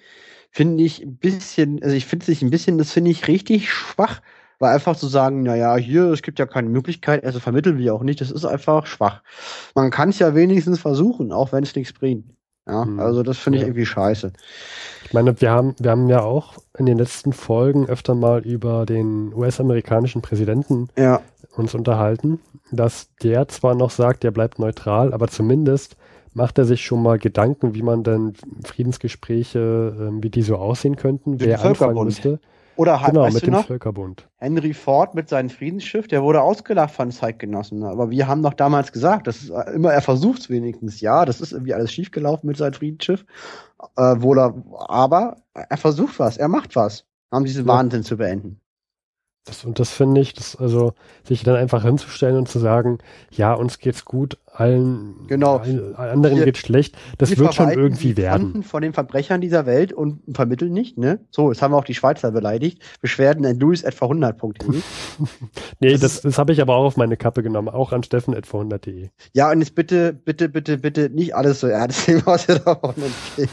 [0.50, 3.70] finde ich ein bisschen, also ich finde es nicht ein bisschen, das finde ich richtig
[3.72, 4.22] schwach,
[4.58, 7.94] weil einfach zu sagen, na ja, hier, es gibt ja keine Möglichkeit, also vermitteln wir
[7.94, 9.22] auch nicht, das ist einfach schwach.
[9.74, 12.26] Man kann es ja wenigstens versuchen, auch wenn es nichts bringt.
[12.68, 13.00] Ja, Hm.
[13.00, 13.68] also das finde ich Ja.
[13.68, 14.32] irgendwie scheiße.
[15.04, 18.84] Ich meine, wir haben, wir haben ja auch in den letzten Folgen öfter mal über
[18.84, 21.22] den US-amerikanischen Präsidenten Ja.
[21.56, 22.40] uns unterhalten,
[22.70, 25.96] dass der zwar noch sagt, er bleibt neutral, aber zumindest
[26.34, 28.34] macht er sich schon mal Gedanken, wie man denn
[28.64, 32.38] Friedensgespräche, ähm, wie die so aussehen könnten, Den wer anfangen müsste.
[32.78, 34.28] Oder halt, Genau, weißt mit du dem noch, Völkerbund.
[34.36, 37.82] Henry Ford mit seinem Friedensschiff, der wurde ausgelacht von Zeitgenossen.
[37.82, 41.00] Aber wir haben doch damals gesagt, das ist äh, immer, er versucht wenigstens.
[41.00, 43.24] Ja, das ist irgendwie alles schiefgelaufen mit seinem Friedensschiff.
[43.96, 44.54] Äh, wohl er,
[44.88, 47.72] aber er versucht was, er macht was, um diesen Ja.
[47.74, 48.60] Wahnsinn zu beenden.
[49.48, 50.92] Das, und das finde ich, das, also
[51.24, 52.98] sich dann einfach hinzustellen und zu sagen,
[53.30, 55.56] ja, uns geht's gut, allen, Genau.
[55.56, 58.62] allen anderen Wir- geht's schlecht, das Wir wird schon irgendwie werden.
[58.62, 61.20] Von den Verbrechern dieser Welt und vermitteln nicht, ne?
[61.30, 62.82] So, jetzt haben wir auch die Schweizer beleidigt.
[63.00, 64.82] Beschwerden at louis etwa 100.de.
[65.80, 69.08] Nee, das das, das habe ich aber auch auf meine Kappe genommen, auch an steffen.100.de.
[69.32, 72.94] ja, und jetzt bitte, bitte, bitte, bitte nicht alles so ernst nehmen, was wir davon
[72.96, 73.48] erzählen.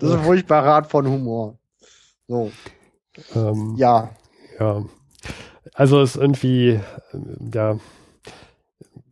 [0.00, 1.58] Das ist ein furchtbarer Art von Humor.
[2.26, 2.50] So,
[3.34, 4.10] Ähm, ja.
[4.58, 4.84] Ja.
[5.72, 6.80] Also es ist irgendwie,
[7.12, 7.78] ähm, ja,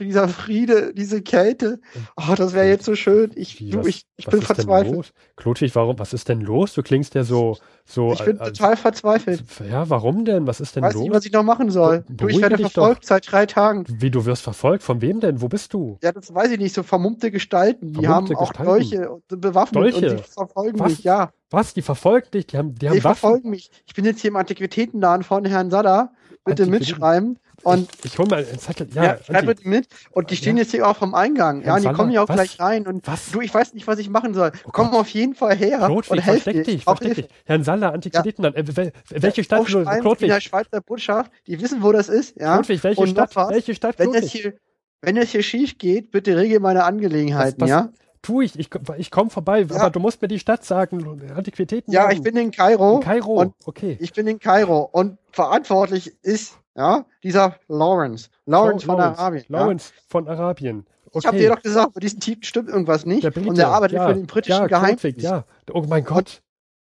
[0.00, 1.80] dieser Friede, diese Kälte.
[2.16, 3.30] Oh, das wäre jetzt so schön.
[3.34, 5.12] Ich, Wie, du, was, ich, ich was bin verzweifelt.
[5.36, 6.74] Klotwig, warum, was ist denn los?
[6.74, 8.12] Du klingst ja so, so.
[8.12, 9.42] Ich bin als- total verzweifelt.
[9.70, 10.46] Ja, warum denn?
[10.46, 11.02] Was ist denn Weiß los?
[11.02, 12.04] nicht, was ich noch machen soll.
[12.08, 13.84] Be- Du, ich werde verfolgt seit drei Tagen.
[13.88, 14.82] Wie, du wirst verfolgt?
[14.82, 15.40] Von wem denn?
[15.40, 15.98] Wo bist du?
[16.02, 16.74] Ja, das weiß ich nicht.
[16.74, 17.92] So vermummte Gestalten.
[17.92, 18.52] Die Vermummte haben auch?
[18.52, 20.10] Dolche bewaffnet Dolche?
[20.12, 20.90] und die verfolgen Was?
[20.92, 21.04] mich.
[21.04, 21.74] Ja, Was?
[21.74, 22.46] Die verfolgen dich?
[22.46, 23.18] Die haben, die haben die Waffen?
[23.20, 23.70] verfolgen mich.
[23.86, 26.12] Ich bin jetzt hier im Antiquitätenladen von Herrn Sada.
[26.44, 27.38] Bitte mitschreiben.
[27.62, 28.88] Und ich, ich hol mal einen Zettel.
[28.92, 29.86] Ja, ja schreib bitte mit.
[30.10, 30.62] Und die stehen ja.
[30.62, 31.62] jetzt hier auch vom Eingang.
[31.62, 32.36] Ja, die kommen ja auch was?
[32.36, 32.86] gleich rein.
[32.86, 33.30] Und was?
[33.30, 34.52] du, ich weiß nicht, was ich machen soll.
[34.64, 37.28] Oh Komm auf jeden Fall her Klotwig, und helf versteck dich, versteck dich.
[37.44, 38.56] Herrn Saller, Antiquitätenland.
[38.56, 38.82] Ja.
[38.82, 39.66] Äh, welche Stadt?
[39.66, 40.22] Klotwig.
[40.22, 41.30] In der Schweizer Botschaft.
[41.46, 42.38] Die wissen, wo das ist.
[42.40, 42.56] Ja.
[42.56, 43.36] Klotwig, welche und Stadt?
[43.36, 43.98] Welche Stadt?
[43.98, 44.54] Wenn es hier,
[45.00, 47.92] wenn es hier schief geht, bitte regel meine Angelegenheiten, was, was, ja?
[48.22, 49.76] Tu ich, ich, ich komme vorbei, ja.
[49.76, 51.92] aber du musst mir die Stadt sagen, Antiquitäten.
[51.92, 52.96] Ja, ich bin in Kairo.
[52.96, 53.96] In Kairo, okay.
[54.00, 58.30] Ich bin in Kairo und verantwortlich ist ja, dieser Lawrence.
[58.46, 59.44] Lawrence von Lawrence, Arabien.
[59.48, 60.02] Lawrence ja?
[60.08, 60.86] von Arabien.
[61.06, 61.18] Okay.
[61.18, 63.22] Ich habe dir doch gesagt, bei diesem Typen stimmt irgendwas nicht.
[63.22, 65.20] Der und der arbeitet ja, für den britischen ja, Geheimdienst.
[65.20, 66.42] Ja, oh mein Gott.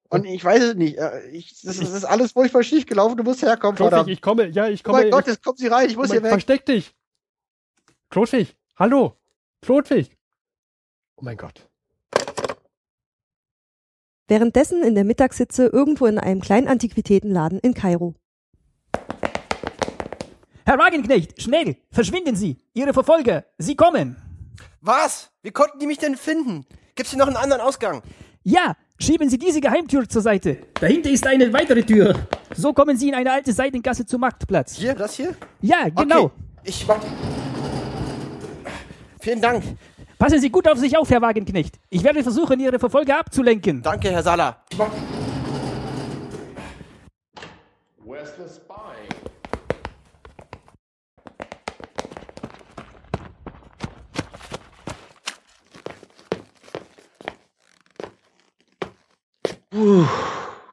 [0.09, 0.99] Und, ich weiß es nicht.
[0.99, 3.17] Äh, ich, das, das, ist alles furchtbar schief gelaufen.
[3.17, 4.99] Du musst herkommen, Klotwig, ich komme, ja, ich komme.
[4.99, 5.89] Oh mein Gott, jetzt kommen sie rein.
[5.89, 6.30] Ich muss oh hier weg.
[6.30, 6.93] Versteck dich.
[8.11, 9.17] Klotwig, hallo.
[9.61, 10.15] Klotwig.
[11.15, 11.67] Oh mein Gott.
[14.28, 18.13] Währenddessen in der Mittagssitze irgendwo in einem kleinen Antiquitätenladen in Kairo.
[20.66, 22.57] Herr Wagenknecht, schnell, verschwinden Sie!
[22.74, 24.16] Ihre Verfolger, sie kommen!
[24.80, 25.30] Was?
[25.41, 26.66] Wie konnten die mich denn finden?
[26.95, 28.01] Gibt's hier noch einen anderen Ausgang?
[28.43, 30.59] Ja, schieben Sie diese Geheimtür zur Seite.
[30.80, 32.16] Dahinter ist eine weitere Tür.
[32.55, 34.76] So kommen Sie in eine alte Seitengasse zum Marktplatz.
[34.78, 35.36] Hier, das hier?
[35.61, 36.26] Ja, genau.
[36.26, 36.34] Okay,
[36.64, 36.99] ich mach.
[39.20, 39.64] Vielen Dank.
[40.18, 41.76] Passen Sie gut auf sich auf, Herr Wagenknecht.
[41.89, 43.82] Ich werde versuchen, Ihre Verfolger abzulenken.
[43.82, 44.64] Danke, Herr Sala.
[44.78, 45.12] Where's
[59.74, 60.05] Puh,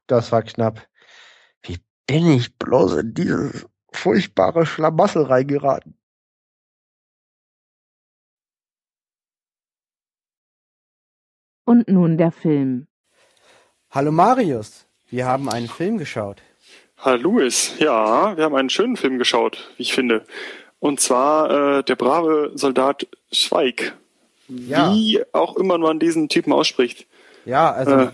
[0.09, 0.87] das war knapp.
[1.63, 5.97] Wie bin ich bloß in dieses furchtbare Schlamassel reingeraten?
[11.65, 12.89] Und nun der Film.
[13.91, 16.43] Hallo Marius, wir haben einen Film geschaut.
[16.99, 20.27] Hallo Louis, ja, wir haben einen schönen Film geschaut, wie ich finde.
[20.79, 23.97] Und zwar äh, Der brave Soldat Schweig.
[24.49, 24.93] Ja.
[24.93, 27.07] Wie auch immer man diesen Typen ausspricht.
[27.47, 28.11] Ja, also äh,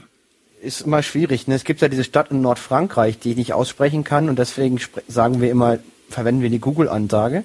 [0.60, 1.46] ist immer schwierig.
[1.48, 1.54] Ne?
[1.54, 5.40] Es gibt ja diese Stadt in Nordfrankreich, die ich nicht aussprechen kann und deswegen sagen
[5.40, 5.78] wir immer,
[6.08, 7.44] verwenden wir die Google-Ansage.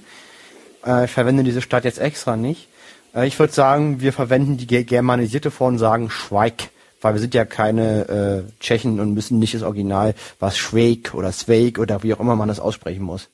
[0.85, 2.67] Äh, ich verwende diese Stadt jetzt extra nicht.
[3.15, 6.69] Äh, ich würde sagen, wir verwenden die germanisierte Form und sagen Schweig,
[7.01, 11.31] weil wir sind ja keine äh, Tschechen und müssen nicht das Original, was Schweig oder
[11.31, 13.29] Sveig oder wie auch immer man das aussprechen muss.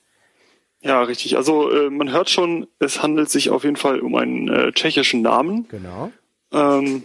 [0.82, 1.38] Ja, richtig.
[1.38, 5.22] Also äh, man hört schon, es handelt sich auf jeden Fall um einen äh, tschechischen
[5.22, 5.68] Namen.
[5.70, 6.12] Genau.
[6.54, 7.04] Ähm,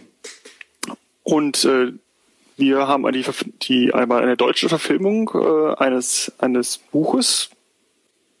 [1.23, 1.93] und äh,
[2.57, 3.25] wir haben die,
[3.61, 7.49] die einmal eine deutsche Verfilmung äh, eines eines Buches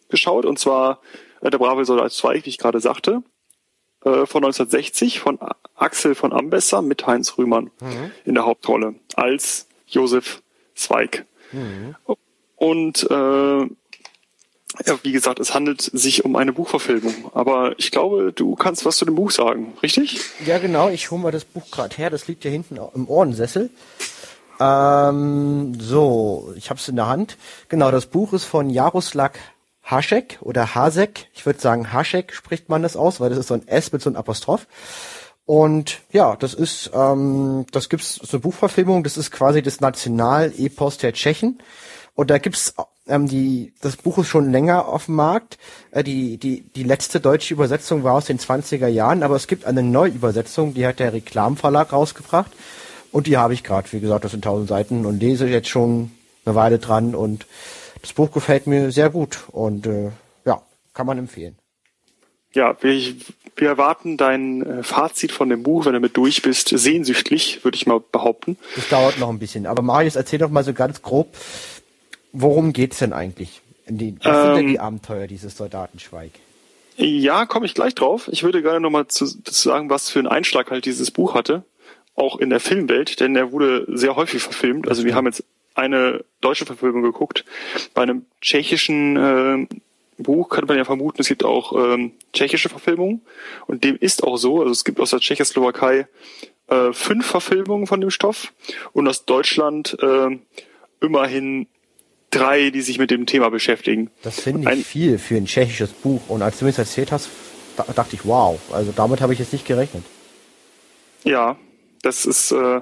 [0.09, 0.99] geschaut und zwar
[1.41, 3.23] äh, der brave Soldat Zweig, wie ich gerade sagte,
[4.01, 5.39] äh, von 1960 von
[5.75, 8.11] Axel von Ambesser mit Heinz Rühmann mhm.
[8.25, 10.41] in der Hauptrolle als Josef
[10.75, 11.25] Zweig.
[11.51, 11.95] Mhm.
[12.55, 13.67] Und äh,
[14.85, 17.31] ja, wie gesagt, es handelt sich um eine Buchverfilmung.
[17.33, 20.19] Aber ich glaube, du kannst was zu dem Buch sagen, richtig?
[20.45, 20.89] Ja, genau.
[20.89, 22.09] Ich hole mal das Buch gerade her.
[22.09, 23.69] Das liegt ja hinten im Ohrensessel.
[24.59, 27.37] Ähm, so, ich habe es in der Hand.
[27.69, 29.31] Genau, das Buch ist von Jaroslav
[29.83, 31.27] Haschek oder Hasek.
[31.33, 34.01] Ich würde sagen Haschek spricht man das aus, weil das ist so ein S mit
[34.01, 34.67] so einem Apostroph.
[35.45, 39.03] Und ja, das ist, ähm, das gibt's so eine Buchverfilmung.
[39.03, 41.61] Das ist quasi das Nationalepos der Tschechen.
[42.15, 42.73] Und da gibt's
[43.07, 45.57] ähm, die, das Buch ist schon länger auf dem Markt.
[45.91, 49.65] Äh, die, die, die letzte deutsche Übersetzung war aus den 20er Jahren, aber es gibt
[49.65, 52.51] eine Neuübersetzung, die hat der Reklamverlag rausgebracht.
[53.11, 56.11] Und die habe ich gerade, wie gesagt, das sind tausend Seiten und lese jetzt schon
[56.45, 57.45] eine Weile dran und
[58.01, 60.09] das Buch gefällt mir sehr gut und äh,
[60.45, 60.61] ja,
[60.93, 61.55] kann man empfehlen.
[62.53, 62.93] Ja, wir,
[63.55, 67.75] wir erwarten dein äh, Fazit von dem Buch, wenn du mit durch bist, sehnsüchtig, würde
[67.75, 68.57] ich mal behaupten.
[68.75, 69.65] Das dauert noch ein bisschen.
[69.65, 71.35] Aber Marius, erzähl doch mal so ganz grob,
[72.33, 73.61] worum geht's denn eigentlich?
[73.87, 76.31] Die, was ähm, sind denn die ähm, Abenteuer dieses Soldatenschweig?
[76.97, 78.29] Ja, komme ich gleich drauf.
[78.31, 81.63] Ich würde gerne nochmal zu, zu sagen, was für einen Einschlag halt dieses Buch hatte,
[82.15, 84.87] auch in der Filmwelt, denn er wurde sehr häufig verfilmt.
[84.87, 85.43] Also wir haben jetzt
[85.75, 87.45] eine deutsche Verfilmung geguckt.
[87.93, 89.67] Bei einem tschechischen äh,
[90.19, 93.21] Buch könnte man ja vermuten, es gibt auch ähm, tschechische Verfilmungen.
[93.65, 94.59] Und dem ist auch so.
[94.59, 96.07] Also es gibt aus der Tschechoslowakei
[96.67, 98.53] äh, fünf Verfilmungen von dem Stoff
[98.93, 100.37] und aus Deutschland äh,
[101.01, 101.67] immerhin
[102.35, 104.09] drei, die sich mit dem Thema beschäftigen.
[104.21, 106.21] Das finde ich ein, viel für ein tschechisches Buch.
[106.29, 107.29] Und als du mir das erzählt hast,
[107.95, 110.03] dachte ich, wow, also damit habe ich jetzt nicht gerechnet.
[111.23, 111.57] Ja,
[112.01, 112.81] das ist äh,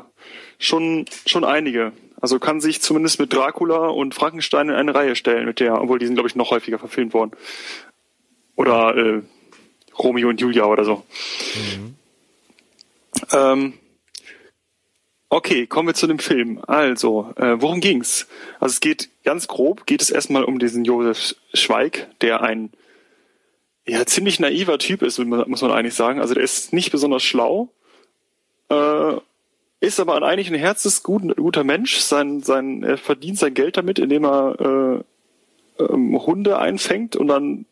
[0.60, 1.92] schon, schon einige.
[2.20, 6.00] Also kann sich zumindest mit Dracula und Frankenstein in eine Reihe stellen, mit der, obwohl
[6.00, 7.32] die sind, glaube ich, noch häufiger verfilmt worden.
[8.56, 9.22] Oder äh,
[9.98, 11.04] Romeo und Julia oder so.
[11.56, 11.96] Mhm.
[13.34, 13.74] Ähm,
[15.34, 16.60] Okay, kommen wir zu dem Film.
[16.68, 18.28] Also, äh, worum ging's?
[18.60, 22.70] Also es geht ganz grob, geht es erstmal um diesen Josef Schweig, der ein
[23.88, 26.20] ja ziemlich naiver Typ ist, muss man eigentlich sagen.
[26.20, 27.70] Also der ist nicht besonders schlau,
[28.68, 29.14] äh,
[29.80, 32.00] ist aber eigentlich ein herzensguter guter Mensch.
[32.00, 35.06] Sein, sein, er verdient sein Geld damit, indem er
[35.80, 37.66] äh, ähm, Hunde einfängt und dann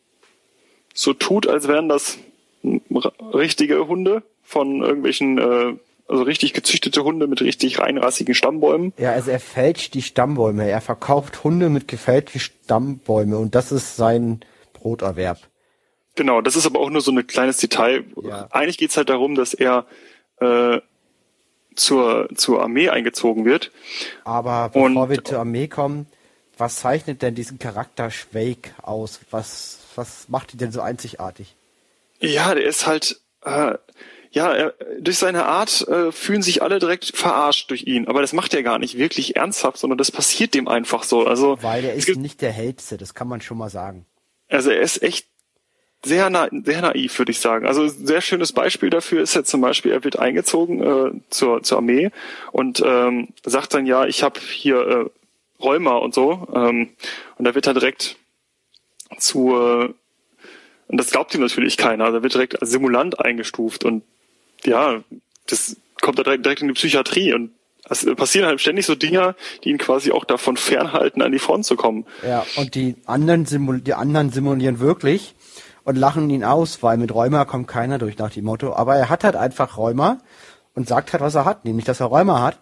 [0.93, 2.19] so tut, als wären das
[3.33, 5.73] richtige Hunde von irgendwelchen äh,
[6.09, 8.93] also richtig gezüchtete Hunde mit richtig reinrassigen Stammbäumen.
[8.97, 10.67] Ja, also er fälscht die Stammbäume.
[10.67, 14.39] Er verkauft Hunde mit gefälschten Stammbäume und das ist sein
[14.73, 15.39] Broterwerb.
[16.15, 18.03] Genau, das ist aber auch nur so ein kleines Detail.
[18.23, 18.47] Ja.
[18.49, 19.85] Eigentlich geht's halt darum, dass er
[20.41, 20.79] äh,
[21.75, 23.71] zur, zur Armee eingezogen wird.
[24.23, 26.07] Aber bevor und, wir zur Armee kommen,
[26.57, 29.19] was zeichnet denn diesen Charakter Schweig aus?
[29.31, 31.55] Was, was macht ihn denn so einzigartig?
[32.19, 33.75] Ja, der ist halt, äh,
[34.31, 38.07] ja, er, durch seine Art äh, fühlen sich alle direkt verarscht durch ihn.
[38.07, 41.25] Aber das macht er gar nicht wirklich ernsthaft, sondern das passiert dem einfach so.
[41.25, 44.05] Also weil er ist nicht der hellste, das kann man schon mal sagen.
[44.47, 45.27] Also er ist echt
[46.03, 47.65] sehr, na, sehr naiv, würde ich sagen.
[47.65, 51.63] Also ein sehr schönes Beispiel dafür ist jetzt zum Beispiel, er wird eingezogen äh, zur,
[51.63, 52.11] zur Armee
[52.51, 55.05] und ähm, sagt dann, ja, ich habe hier äh,
[55.61, 56.47] Rheuma und so.
[56.53, 56.89] Ähm,
[57.37, 58.15] und da wird er direkt
[59.17, 59.93] zu äh,
[60.89, 62.05] und das glaubt ihm natürlich keiner.
[62.05, 64.03] Also er wird direkt als Simulant eingestuft und
[64.65, 65.03] ja,
[65.47, 67.51] das kommt da direkt, direkt in die Psychiatrie und
[67.89, 71.65] es passieren halt ständig so Dinge, die ihn quasi auch davon fernhalten, an die Front
[71.65, 72.05] zu kommen.
[72.25, 75.33] Ja, und die anderen, simul die anderen simulieren wirklich
[75.83, 78.73] und lachen ihn aus, weil mit Rheuma kommt keiner durch nach dem Motto.
[78.73, 80.19] Aber er hat halt einfach Rheuma
[80.75, 82.59] und sagt halt, was er hat, nämlich, dass er Rheuma hat.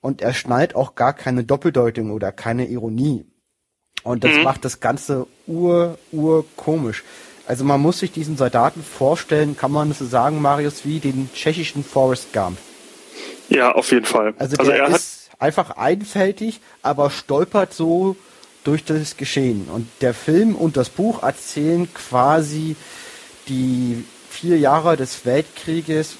[0.00, 3.26] Und er schnallt auch gar keine Doppeldeutung oder keine Ironie.
[4.04, 4.44] Und das mhm.
[4.44, 7.02] macht das Ganze ur, ur komisch.
[7.48, 11.82] Also man muss sich diesen Soldaten vorstellen, kann man so sagen, Marius, wie den tschechischen
[11.82, 12.58] Forrest Gump.
[13.48, 14.34] Ja, auf jeden Fall.
[14.38, 18.16] Also, also der ist einfach einfältig, aber stolpert so
[18.64, 19.68] durch das Geschehen.
[19.72, 22.76] Und der Film und das Buch erzählen quasi
[23.48, 26.16] die vier Jahre des Weltkrieges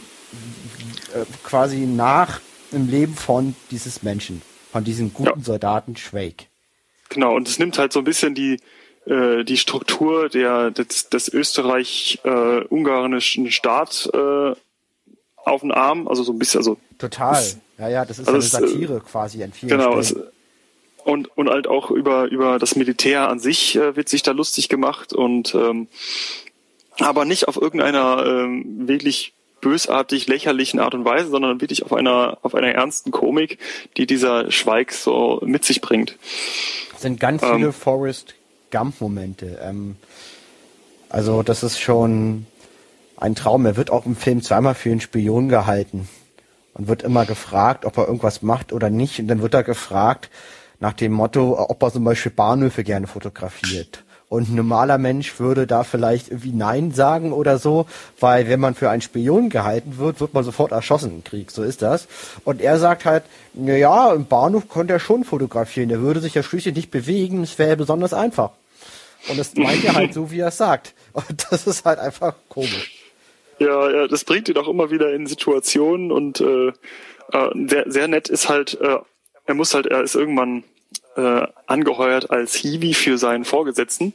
[1.15, 2.41] äh, quasi nach
[2.73, 4.41] im Leben von dieses Menschen,
[4.73, 5.45] von diesem guten ja.
[5.45, 6.47] Soldaten Schweig.
[7.11, 8.59] Genau, und es nimmt halt so ein bisschen die,
[9.09, 14.53] äh, die Struktur der, des, des österreich-ungarischen äh, Staat äh,
[15.37, 17.41] auf den Arm, also so ein bisschen, also total.
[17.41, 20.27] Ist, ja, ja, das ist also eine Satire quasi an vielen genau, Stellen.
[20.27, 20.33] Es,
[21.05, 24.69] und und halt auch über über das Militär an sich äh, wird sich da lustig
[24.69, 25.89] gemacht und ähm,
[26.99, 29.33] aber nicht auf irgendeiner ähm, wirklich
[29.63, 33.59] bösartig lächerlichen Art und Weise, sondern wirklich auf einer auf einer ernsten Komik,
[33.97, 36.19] die dieser Schweig so mit sich bringt.
[36.95, 38.35] Es sind ganz ähm, viele Forest
[38.71, 39.59] Gump-Momente.
[39.63, 39.97] Ähm,
[41.09, 42.47] also das ist schon
[43.17, 43.67] ein Traum.
[43.67, 46.09] Er wird auch im Film zweimal für einen Spion gehalten
[46.75, 49.19] und wird immer gefragt, ob er irgendwas macht oder nicht.
[49.19, 50.31] Und dann wird er gefragt
[50.81, 54.05] nach dem Motto, ob er zum Beispiel Bahnhöfe gerne fotografiert.
[54.29, 57.87] Und ein normaler Mensch würde da vielleicht irgendwie Nein sagen oder so,
[58.21, 61.51] weil wenn man für einen Spion gehalten wird, wird man sofort erschossen im Krieg.
[61.51, 62.09] So ist das.
[62.45, 63.25] Und er sagt halt,
[63.55, 65.91] na ja, im Bahnhof konnte er schon fotografieren.
[65.91, 67.43] Er würde sich ja schließlich nicht bewegen.
[67.43, 68.51] Es wäre besonders einfach.
[69.29, 70.95] Und das meint er halt so, wie er es sagt.
[71.13, 73.03] Und das ist halt einfach komisch.
[73.59, 78.09] Ja, ja, das bringt ihn auch immer wieder in Situationen und äh, äh, sehr, sehr
[78.09, 78.99] nett ist halt, äh,
[79.47, 80.63] er muss halt, er ist irgendwann
[81.17, 84.15] äh, angeheuert als Hiwi für seinen Vorgesetzten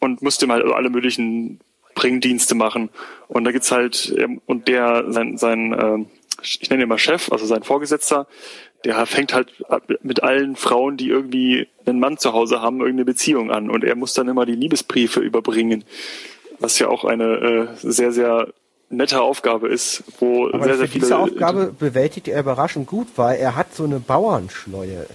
[0.00, 1.60] und musste mal also alle möglichen
[1.94, 2.90] Bringdienste machen.
[3.28, 6.04] Und da gibt's halt, ähm, und der, sein, sein äh,
[6.42, 8.26] ich nenne ihn mal Chef, also sein Vorgesetzter,
[8.84, 9.64] der fängt halt
[10.02, 13.70] mit allen Frauen, die irgendwie einen Mann zu Hause haben, irgendeine Beziehung an.
[13.70, 15.84] Und er muss dann immer die Liebesbriefe überbringen.
[16.58, 18.48] Was ja auch eine äh, sehr, sehr
[18.90, 21.04] nette Aufgabe ist, wo Aber sehr, sehr viele.
[21.04, 25.06] Diese Aufgabe bewältigt er überraschend gut, weil er hat so eine Bauernschleue.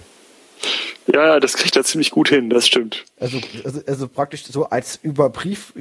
[1.12, 3.04] Ja, ja, das kriegt er ziemlich gut hin, das stimmt.
[3.18, 5.72] Also, also, also praktisch so als Überbrief,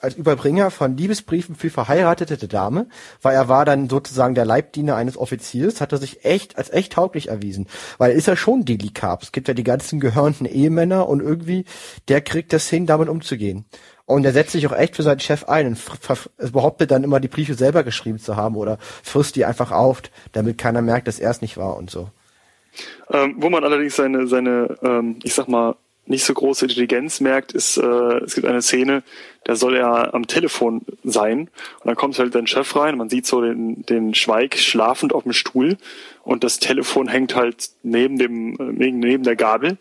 [0.00, 2.86] als Überbringer von Liebesbriefen für verheiratete Dame,
[3.22, 6.92] weil er war dann sozusagen der Leibdiener eines Offiziers, hat er sich echt als echt
[6.92, 7.66] tauglich erwiesen,
[7.98, 9.22] weil er ist ja schon delikat.
[9.22, 11.64] Es gibt ja die ganzen gehörnten Ehemänner und irgendwie
[12.08, 13.64] der kriegt das hin, damit umzugehen.
[14.04, 17.28] Und er setzt sich auch echt für seinen Chef ein und behauptet dann immer, die
[17.28, 20.02] Briefe selber geschrieben zu haben oder frisst die einfach auf,
[20.32, 22.10] damit keiner merkt, dass er es nicht war und so.
[23.10, 27.52] Ähm, wo man allerdings seine, seine, ähm, ich sag mal, nicht so große Intelligenz merkt,
[27.52, 29.02] ist, äh, es gibt eine Szene,
[29.44, 31.40] da soll er am Telefon sein.
[31.40, 35.22] Und dann kommt halt sein Chef rein, man sieht so den, den Schweig schlafend auf
[35.22, 35.76] dem Stuhl
[36.24, 39.78] und das Telefon hängt halt neben dem, neben, neben der Gabel.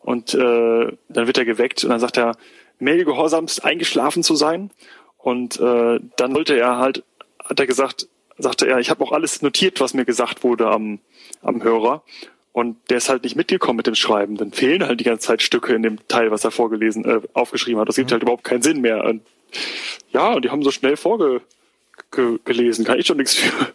[0.00, 2.36] Und äh, dann wird er geweckt und dann sagt er,
[2.78, 4.70] Mail gehorsamst eingeschlafen zu sein.
[5.18, 7.02] Und äh, dann wollte er halt,
[7.42, 10.98] hat er gesagt, sagte er, ich habe auch alles notiert, was mir gesagt wurde am,
[11.42, 12.02] am Hörer.
[12.54, 14.36] Und der ist halt nicht mitgekommen mit dem Schreiben.
[14.36, 17.80] Dann fehlen halt die ganze Zeit Stücke in dem Teil, was er vorgelesen, äh, aufgeschrieben
[17.80, 17.88] hat.
[17.88, 18.12] Das gibt mhm.
[18.12, 19.02] halt überhaupt keinen Sinn mehr.
[19.02, 19.22] Und
[20.12, 21.42] ja, und die haben so schnell vorgelesen.
[22.12, 23.72] Ge Kann ich schon nichts für.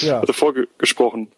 [0.00, 0.20] Ja.
[0.20, 1.28] Also vorgesprochen.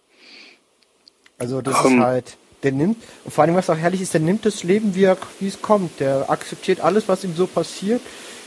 [1.36, 2.02] Also das um, ist ähm.
[2.04, 5.02] halt, der nimmt, und vor allem was auch herrlich ist, der nimmt das Leben, wie,
[5.02, 5.98] er, wie es kommt.
[5.98, 8.00] Der akzeptiert alles, was ihm so passiert,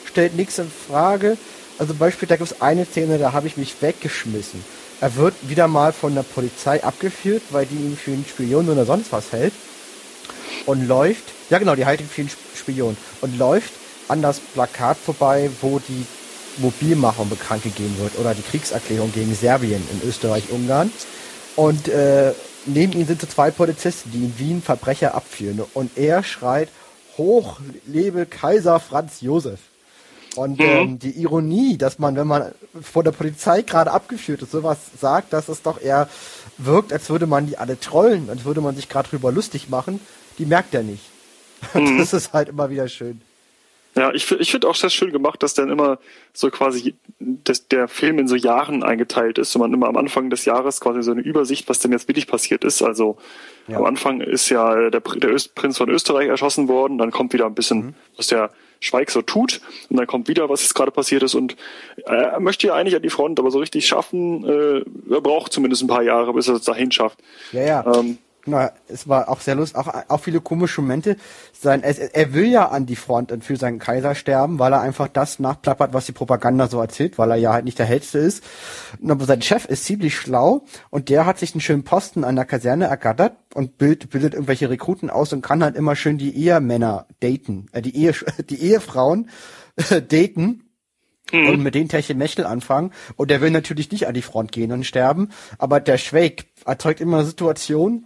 [0.06, 1.38] stellt nichts in Frage.
[1.78, 4.64] Also Beispiel, da gibt es eine Szene, da habe ich mich weggeschmissen.
[5.02, 8.86] Er wird wieder mal von der Polizei abgeführt, weil die ihn für einen Spion oder
[8.86, 9.54] sonst was hält.
[10.66, 12.98] Und läuft, ja genau, die halten ihn für einen Spion.
[13.22, 13.72] Und läuft
[14.10, 16.06] an das Plakat vorbei, wo die
[16.58, 20.92] Mobilmachung bekannt gegeben wird oder die Kriegserklärung gegen Serbien in Österreich-Ungarn.
[21.56, 22.34] Und äh,
[22.66, 25.62] neben ihm sind so zwei Polizisten, die in Wien Verbrecher abführen.
[25.74, 26.68] Und er schreit,
[27.18, 29.60] hoch lebe Kaiser Franz Josef.
[30.40, 30.66] Und mhm.
[30.66, 35.34] ähm, die Ironie, dass man, wenn man vor der Polizei gerade abgeführt ist, sowas sagt,
[35.34, 36.08] dass es doch eher
[36.58, 40.00] wirkt, als würde man die alle trollen, als würde man sich gerade drüber lustig machen,
[40.38, 41.04] die merkt er nicht.
[41.74, 41.98] Mhm.
[41.98, 43.20] Das ist halt immer wieder schön.
[43.94, 46.00] Ja, ich, ich finde auch sehr schön gemacht, dass dann immer
[46.32, 50.30] so quasi dass der Film in so Jahren eingeteilt ist und man immer am Anfang
[50.30, 52.82] des Jahres quasi so eine Übersicht, was denn jetzt wirklich passiert ist.
[52.82, 53.18] Also
[53.68, 53.78] ja.
[53.78, 57.56] am Anfang ist ja der, der Prinz von Österreich erschossen worden, dann kommt wieder ein
[57.56, 57.94] bisschen, mhm.
[58.16, 61.56] was der Schweig so tut und dann kommt wieder, was jetzt gerade passiert ist und
[62.06, 65.84] er möchte ja eigentlich an die Front, aber so richtig schaffen, äh, er braucht zumindest
[65.84, 67.20] ein paar Jahre, bis er es dahin schafft.
[67.52, 67.94] Ja, ja.
[67.94, 68.18] Ähm,
[68.50, 71.16] na, es war auch sehr lustig, auch, auch viele komische Momente.
[71.54, 74.82] Sein, er, er will ja an die Front und für seinen Kaiser sterben, weil er
[74.82, 78.20] einfach das nachplappert, was die Propaganda so erzählt, weil er ja halt nicht der Hellste
[78.20, 78.44] ist.
[79.08, 82.46] Aber sein Chef ist ziemlich schlau und der hat sich einen schönen Posten an der
[82.46, 87.08] Kaserne ergattert und bildet, bildet irgendwelche Rekruten aus und kann halt immer schön die Ehemänner
[87.20, 88.14] daten, äh, die, Ehe,
[88.50, 89.30] die Ehefrauen
[89.90, 90.64] äh, daten
[91.32, 91.50] mhm.
[91.50, 92.92] und mit den Techtelmechtel anfangen.
[93.16, 97.02] Und der will natürlich nicht an die Front gehen und sterben, aber der Schweig erzeugt
[97.02, 98.06] immer eine Situation,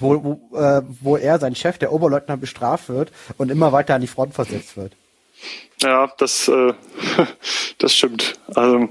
[0.00, 4.00] wo, wo, äh, wo er, sein Chef, der Oberleutnant, bestraft wird und immer weiter an
[4.00, 4.92] die Front versetzt wird.
[5.82, 6.72] Ja, das, äh,
[7.78, 8.34] das stimmt.
[8.54, 8.88] Also,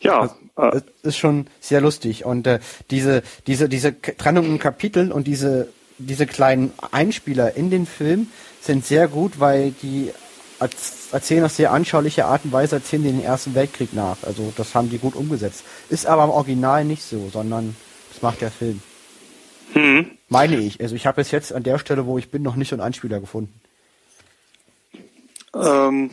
[0.00, 0.30] ja.
[0.56, 2.24] Das ist schon sehr lustig.
[2.24, 2.58] Und äh,
[2.90, 5.68] diese, diese, diese Trennung in Kapiteln und diese,
[5.98, 8.26] diese kleinen Einspieler in den Film
[8.60, 10.10] sind sehr gut, weil die
[11.12, 14.16] erzählen auf sehr anschauliche Art und Weise, erzählen den Ersten Weltkrieg nach.
[14.22, 15.62] Also das haben die gut umgesetzt.
[15.88, 17.76] Ist aber im Original nicht so, sondern
[18.12, 18.82] das macht der Film.
[19.72, 20.10] Hm.
[20.28, 20.80] Meine ich.
[20.80, 22.82] Also ich habe es jetzt an der Stelle, wo ich bin, noch nicht so einen
[22.82, 23.52] Einspieler gefunden.
[25.54, 26.10] Ähm,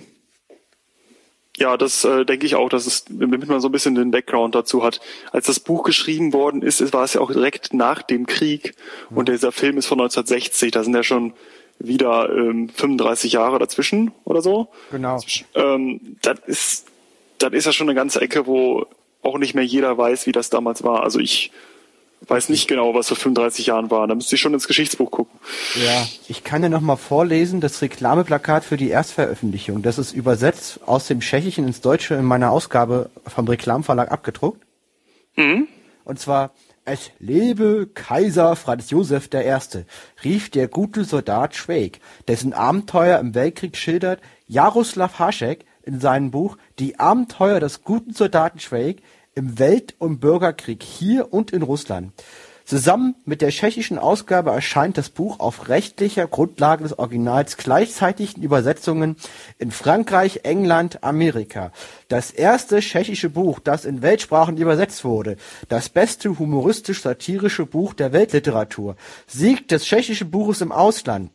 [1.58, 4.56] ja, das äh, denke ich auch, dass es, damit man so ein bisschen den Background
[4.56, 4.99] dazu hat.
[5.32, 8.76] Als das Buch geschrieben worden ist, war es ja auch direkt nach dem Krieg
[9.10, 9.18] mhm.
[9.18, 11.34] und dieser Film ist von 1960, da sind ja schon
[11.80, 14.70] wieder ähm, 35 Jahre dazwischen oder so.
[14.91, 15.20] Genau.
[15.56, 16.88] Ähm, das ist,
[17.38, 18.86] das ist ja schon eine ganze Ecke, wo
[19.22, 21.03] auch nicht mehr jeder weiß, wie das damals war.
[21.03, 21.51] Also ich
[22.28, 24.07] weiß nicht genau, was vor 35 Jahren war.
[24.07, 25.39] Da müsste ich schon ins Geschichtsbuch gucken.
[25.76, 29.82] Ja, ich kann ja noch mal vorlesen, das Reklameplakat für die Erstveröffentlichung.
[29.82, 34.61] Das ist übersetzt aus dem Tschechischen ins Deutsche in meiner Ausgabe vom Reklamverlag abgedruckt.
[35.36, 35.67] Mhm.
[36.03, 36.51] Und zwar,
[36.86, 39.84] es lebe Kaiser Franz Josef I.,
[40.23, 46.57] rief der gute Soldat Schweig, dessen Abenteuer im Weltkrieg schildert Jaroslav Hašek in seinem Buch
[46.80, 48.97] Die Abenteuer des guten Soldaten Schweig
[49.36, 52.13] im Welt- und Bürgerkrieg hier und in Russland.
[52.65, 58.41] Zusammen mit der tschechischen Ausgabe erscheint das Buch auf rechtlicher Grundlage des Originals gleichzeitig in
[58.41, 59.17] Übersetzungen
[59.59, 61.71] in Frankreich, England, Amerika.
[62.07, 65.38] Das erste tschechische Buch, das in Weltsprachen übersetzt wurde.
[65.69, 68.95] Das beste humoristisch-satirische Buch der Weltliteratur.
[69.27, 71.29] Sieg des tschechischen Buches im Ausland.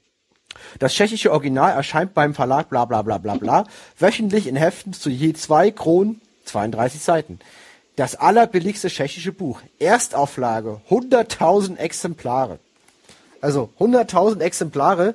[0.81, 3.65] Das tschechische Original erscheint beim Verlag bla bla bla bla bla
[3.97, 7.39] wöchentlich in Heften zu je zwei Kronen 32 Seiten.
[7.97, 9.61] Das allerbilligste tschechische Buch.
[9.79, 12.59] Erstauflage 100.000 Exemplare.
[13.41, 15.15] Also 100.000 Exemplare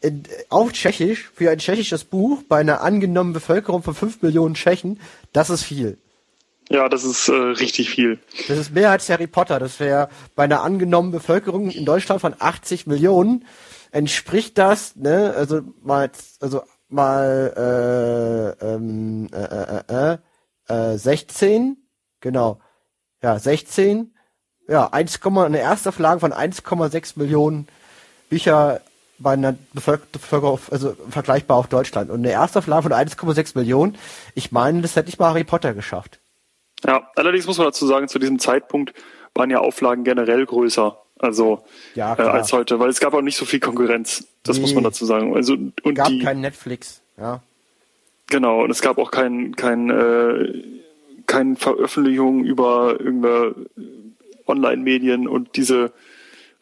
[0.00, 5.00] in, auf Tschechisch für ein tschechisches Buch bei einer angenommenen Bevölkerung von 5 Millionen Tschechen.
[5.32, 5.98] Das ist viel.
[6.70, 8.18] Ja, das ist äh, richtig viel.
[8.48, 9.58] Das ist mehr als Harry Potter.
[9.58, 13.44] Das wäre bei einer angenommenen Bevölkerung in Deutschland von 80 Millionen
[13.94, 16.10] entspricht das, ne, also mal,
[16.40, 21.76] also mal äh, ähm, äh, äh, äh, 16
[22.24, 22.58] Genau.
[23.22, 24.14] Ja, 16.
[24.66, 27.68] Ja, 1, eine Erstauflage von 1,6 Millionen
[28.30, 28.80] Bücher
[29.18, 32.10] bei einer Bevölkerung, also vergleichbar auf Deutschland.
[32.10, 33.98] Und eine Erstauflage von 1,6 Millionen,
[34.34, 36.18] ich meine, das hätte nicht mal Harry Potter geschafft.
[36.86, 38.94] Ja, allerdings muss man dazu sagen, zu diesem Zeitpunkt
[39.34, 40.98] waren ja Auflagen generell größer.
[41.18, 41.62] Also
[41.94, 44.26] ja, äh, als heute, weil es gab auch nicht so viel Konkurrenz.
[44.42, 45.36] Das nee, muss man dazu sagen.
[45.36, 47.42] Also und gab die, kein Netflix, ja.
[48.28, 50.64] Genau, und es gab auch kein kein äh,
[51.26, 53.54] keine Veröffentlichungen über irgendeine
[54.46, 55.92] Online-Medien und diese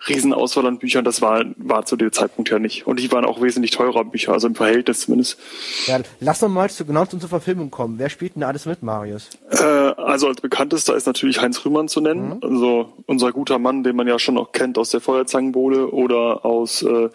[0.08, 2.86] Riesenauswahl an Büchern, das war, war zu dem Zeitpunkt ja nicht.
[2.86, 5.38] Und die waren auch wesentlich teurer Bücher, also im Verhältnis zumindest.
[5.86, 7.98] Ja, lass noch mal zu, genau zu unserer Verfilmung kommen.
[7.98, 9.30] Wer spielt denn alles mit, Marius?
[9.50, 12.36] Äh, also als bekanntester ist natürlich Heinz Rühmann zu nennen.
[12.36, 12.40] Mhm.
[12.42, 16.82] Also unser guter Mann, den man ja schon auch kennt aus der Feuerzangenbowle oder aus
[16.82, 17.08] äh,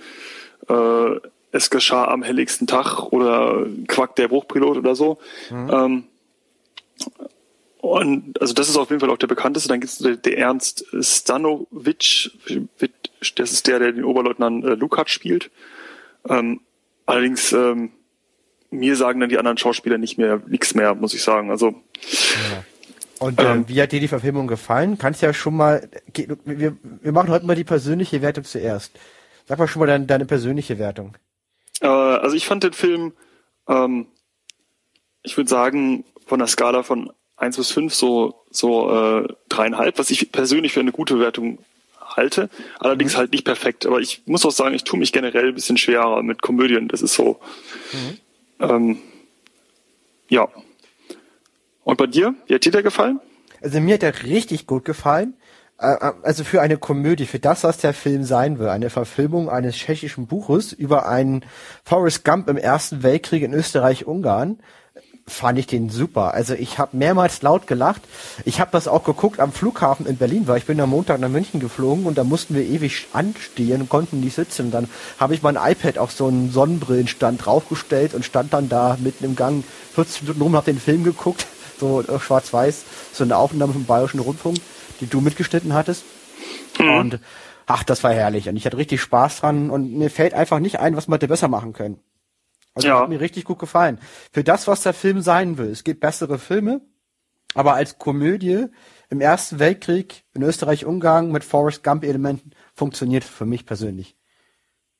[0.73, 1.19] äh,
[1.51, 5.17] Es geschah am helligsten Tag oder Quack der Bruchpilot oder so.
[5.49, 5.69] Mhm.
[5.71, 6.03] Ähm,
[7.79, 9.69] und also das ist auf jeden Fall auch der bekannteste.
[9.69, 12.31] Dann gibt es der, der, Ernst Stanovic,
[13.35, 15.51] das ist der, der den Oberleutnant äh, Lukat spielt.
[16.27, 16.61] Ähm,
[17.05, 17.91] allerdings ähm,
[18.69, 21.51] mir sagen dann die anderen Schauspieler nicht mehr nichts mehr, muss ich sagen.
[21.51, 21.69] Also
[22.51, 22.63] ja.
[23.19, 24.97] Und äh, ähm, wie hat dir die Verfilmung gefallen?
[24.97, 25.89] Kannst ja schon mal,
[26.45, 28.91] wir, wir machen heute mal die persönliche Wertung zuerst.
[29.45, 31.17] Sag mal schon mal deine, deine persönliche Wertung.
[31.81, 33.13] Äh, also ich fand den Film,
[33.67, 34.07] ähm,
[35.23, 40.09] ich würde sagen, von der Skala von 1 bis 5 so, so äh, dreieinhalb, was
[40.09, 41.59] ich persönlich für eine gute Wertung
[42.01, 42.49] halte.
[42.79, 43.17] Allerdings mhm.
[43.17, 43.85] halt nicht perfekt.
[43.85, 46.87] Aber ich muss auch sagen, ich tue mich generell ein bisschen schwerer mit Komödien.
[46.87, 47.39] Das ist so.
[47.93, 48.17] Mhm.
[48.59, 48.97] Ähm,
[50.29, 50.47] ja.
[51.83, 52.35] Und bei dir?
[52.47, 53.19] Wie hat dir der gefallen?
[53.61, 55.35] Also mir hat der richtig gut gefallen.
[55.79, 59.49] Äh, äh, also für eine Komödie, für das, was der Film sein will, eine Verfilmung
[59.49, 61.45] eines tschechischen Buches über einen
[61.83, 64.59] Forrest Gump im Ersten Weltkrieg in Österreich-Ungarn
[65.27, 66.33] fand ich den super.
[66.33, 68.01] Also ich habe mehrmals laut gelacht.
[68.45, 71.29] Ich habe das auch geguckt am Flughafen in Berlin, weil ich bin am Montag nach
[71.29, 74.67] München geflogen und da mussten wir ewig anstehen und konnten nicht sitzen.
[74.67, 78.97] Und dann habe ich mein iPad auf so einen Sonnenbrillenstand draufgestellt und stand dann da
[78.99, 81.45] mitten im Gang 40 Minuten rum, hab den Film geguckt,
[81.79, 84.57] so äh, schwarz-weiß, so eine Aufnahme vom Bayerischen Rundfunk,
[85.01, 86.05] die du mitgeschnitten hattest.
[86.79, 86.89] Mhm.
[86.89, 87.19] Und
[87.65, 90.79] ach, das war herrlich und ich hatte richtig Spaß dran und mir fällt einfach nicht
[90.79, 91.99] ein, was man hätte besser machen können.
[92.77, 92.99] Also ja.
[93.01, 93.99] hat mir richtig gut gefallen.
[94.31, 95.71] Für das, was der Film sein will.
[95.71, 96.81] Es gibt bessere Filme,
[97.55, 98.67] aber als Komödie
[99.09, 104.15] im Ersten Weltkrieg in Österreich-Ungarn mit Forrest Gump-Elementen funktioniert für mich persönlich.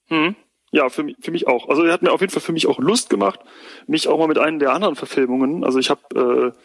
[0.08, 0.36] Hm.
[0.72, 1.70] Ja, für mich, für mich auch.
[1.70, 3.42] Also er hat mir auf jeden Fall für mich auch Lust gemacht,
[3.86, 5.64] mich auch mal mit einem der anderen Verfilmungen.
[5.64, 6.60] Also ich habe äh,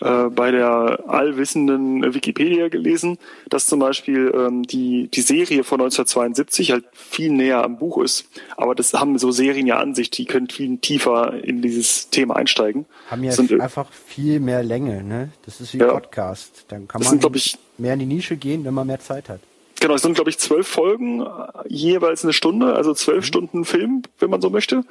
[0.00, 3.18] äh, bei der allwissenden Wikipedia gelesen,
[3.48, 8.28] dass zum Beispiel ähm, die, die Serie von 1972 halt viel näher am Buch ist.
[8.56, 12.36] Aber das haben so Serien ja an sich, die können viel tiefer in dieses Thema
[12.36, 12.86] einsteigen.
[13.10, 15.30] Haben ja sind, einfach viel mehr Länge, ne?
[15.44, 15.92] Das ist wie ja.
[15.92, 16.66] Podcast.
[16.68, 19.40] Dann kann man sind, ich, mehr in die Nische gehen, wenn man mehr Zeit hat.
[19.80, 21.26] Genau, es sind, glaube ich, zwölf Folgen, äh,
[21.66, 23.26] jeweils eine Stunde, also zwölf mhm.
[23.26, 24.84] Stunden Film, wenn man so möchte.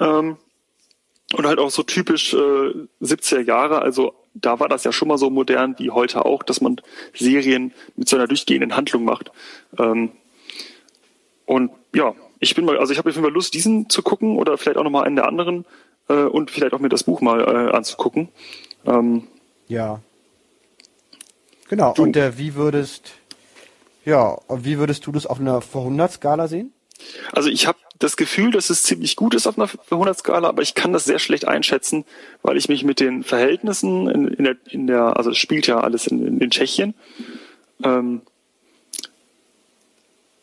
[0.00, 0.36] Ähm,
[1.34, 5.18] und halt auch so typisch äh, 70er Jahre, also da war das ja schon mal
[5.18, 6.80] so modern wie heute auch, dass man
[7.14, 9.30] Serien mit so einer durchgehenden Handlung macht.
[9.78, 10.12] Ähm,
[11.46, 14.36] und ja, ich bin mal, also ich habe auf jeden Fall Lust, diesen zu gucken
[14.36, 15.64] oder vielleicht auch nochmal einen der anderen
[16.08, 18.28] äh, und vielleicht auch mir das Buch mal äh, anzugucken.
[18.86, 19.28] Ähm,
[19.68, 20.00] ja.
[21.68, 21.94] Genau.
[21.94, 22.02] Du.
[22.02, 23.12] Und äh, wie würdest,
[24.04, 26.72] ja, wie würdest du das auf einer Vor-100-Skala sehen?
[27.32, 30.74] Also ich habe das Gefühl, dass es ziemlich gut ist auf einer 100-Skala, aber ich
[30.74, 32.04] kann das sehr schlecht einschätzen,
[32.42, 35.80] weil ich mich mit den Verhältnissen in, in der, in der, also es spielt ja
[35.80, 36.94] alles in, in, Tschechien,
[37.84, 38.22] ähm,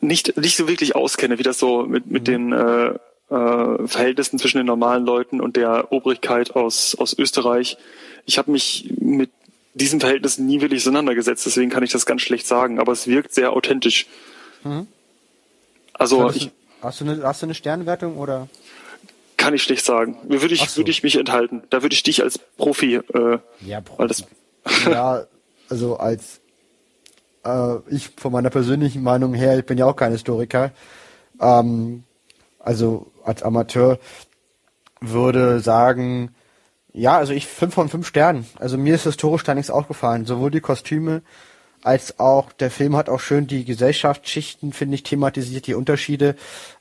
[0.01, 2.25] nicht, nicht so wirklich auskenne, wie das so mit, mit mhm.
[2.25, 2.93] den äh,
[3.29, 7.77] äh, Verhältnissen zwischen den normalen Leuten und der Obrigkeit aus, aus Österreich.
[8.25, 9.31] Ich habe mich mit
[9.73, 13.33] diesen Verhältnissen nie wirklich auseinandergesetzt, deswegen kann ich das ganz schlecht sagen, aber es wirkt
[13.33, 14.07] sehr authentisch.
[14.63, 14.87] Mhm.
[15.93, 16.51] Also ich,
[16.81, 18.47] Hast du eine, hast du eine Sternwertung oder?
[19.37, 20.17] Kann ich schlecht sagen.
[20.23, 20.77] Würde ich, so.
[20.77, 21.63] würde ich mich enthalten.
[21.69, 22.95] Da würde ich dich als Profi.
[22.95, 24.25] Äh, ja, Profi.
[24.85, 25.25] Ja,
[25.69, 26.41] also als
[27.45, 30.71] äh, ich von meiner persönlichen Meinung her, ich bin ja auch kein Historiker.
[31.39, 32.03] Ähm,
[32.59, 33.99] also als Amateur
[34.99, 36.35] würde sagen,
[36.91, 38.45] ja, also ich fünf von fünf Sternen.
[38.55, 40.25] Also mir ist historisch da nichts aufgefallen.
[40.25, 41.21] Sowohl die Kostüme
[41.83, 46.35] als auch der Film hat auch schön die Gesellschaftsschichten, finde ich, thematisiert, die Unterschiede,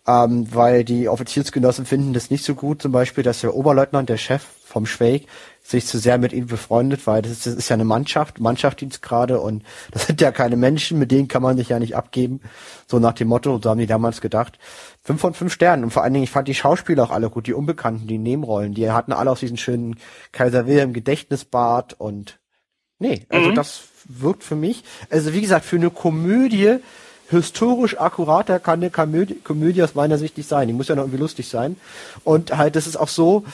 [0.07, 4.17] ähm, weil die Offiziersgenossen finden das nicht so gut, zum Beispiel, dass der Oberleutnant, der
[4.17, 5.23] Chef vom Schweig,
[5.63, 9.03] sich zu sehr mit ihnen befreundet, weil das ist, das ist ja eine Mannschaft, Mannschaftsdienst
[9.03, 12.41] gerade und das sind ja keine Menschen, mit denen kann man sich ja nicht abgeben,
[12.87, 14.59] so nach dem Motto, so haben die damals gedacht.
[15.03, 17.47] Fünf von fünf Sternen und vor allen Dingen, ich fand die Schauspieler auch alle gut,
[17.47, 19.97] die Unbekannten, die Nebenrollen, die hatten alle auch diesen schönen
[20.33, 22.39] Kaiser Wilhelm Gedächtnisbart und
[22.99, 23.55] nee, also mhm.
[23.55, 26.79] das wirkt für mich, also wie gesagt, für eine Komödie
[27.31, 30.67] historisch akkurater kann eine Komödie, Komödie aus meiner Sicht nicht sein.
[30.69, 31.77] Die muss ja noch irgendwie lustig sein.
[32.25, 33.45] Und halt, das ist auch so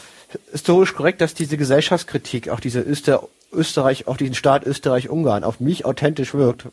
[0.52, 5.84] historisch korrekt, dass diese Gesellschaftskritik, auch diese Öster Österreich, auch diesen Staat Österreich-Ungarn auf mich
[5.84, 6.66] authentisch wirkt.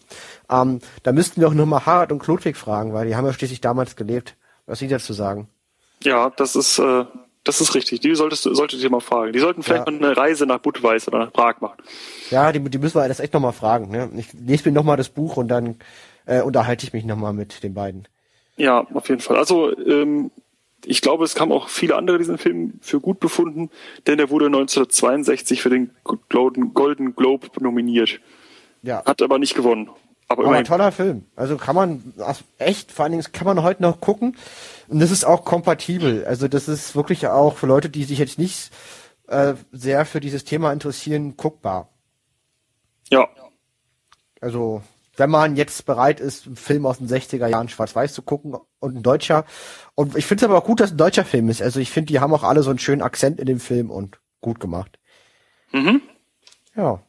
[0.50, 3.34] Ähm, da müssten wir auch nur mal Harald und Klodwig fragen, weil die haben ja
[3.34, 4.36] schließlich damals gelebt.
[4.66, 5.48] Was Sie dazu sagen?
[6.04, 7.06] Ja, das ist, äh,
[7.44, 8.02] Das ist richtig.
[8.02, 9.34] Die solltest du, solltet ihr mal fragen.
[9.34, 9.92] Die sollten vielleicht Ja.
[9.92, 11.82] mal eine Reise nach Budweis oder nach Prag machen.
[12.30, 13.90] Ja, die, die müssen wir das echt nochmal fragen.
[13.90, 14.10] Ne?
[14.18, 15.76] Ich lese mir nochmal das Buch und dann
[16.28, 18.08] äh, unterhalte ich mich nochmal mit den beiden.
[18.58, 19.38] Ja, auf jeden Fall.
[19.38, 20.30] Also ähm,
[20.86, 23.70] ich glaube, es haben auch viele andere diesen Film für gut befunden,
[24.06, 25.92] denn er wurde 1962 für den
[26.30, 26.74] Golden,
[27.16, 28.20] Globe nominiert.
[28.84, 29.04] Ja.
[29.06, 29.90] Hat aber nicht gewonnen.
[30.28, 30.66] Aber, Aber immerhin.
[30.66, 31.26] toller Film.
[31.36, 34.38] Also kann man ach, echt, vor allen Dingen kann man heute noch gucken.
[34.92, 36.26] Und das ist auch kompatibel.
[36.26, 38.72] Also das ist wirklich auch für Leute, die sich jetzt nicht
[39.28, 41.94] äh, sehr für dieses Thema interessieren, guckbar.
[43.10, 43.30] Ja.
[44.42, 44.84] Also
[45.16, 48.98] wenn man jetzt bereit ist, einen Film aus den 60er Jahren schwarz-weiß zu gucken und
[48.98, 49.46] ein deutscher.
[49.96, 51.62] Und ich finde es aber auch gut, dass ein deutscher Film ist.
[51.62, 54.20] Also ich finde, die haben auch alle so einen schönen Akzent in dem Film und
[54.42, 55.00] gut gemacht.
[55.72, 56.02] Mhm.
[56.76, 57.02] Ja.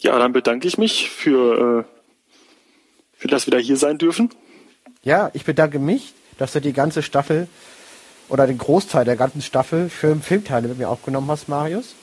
[0.00, 2.08] Ja, dann bedanke ich mich für, äh,
[3.12, 4.30] für das wir da hier sein dürfen.
[5.02, 7.48] Ja, ich bedanke mich, dass du die ganze Staffel
[8.28, 11.94] oder den Großteil der ganzen Staffel für Filmteile mit mir aufgenommen hast, Marius.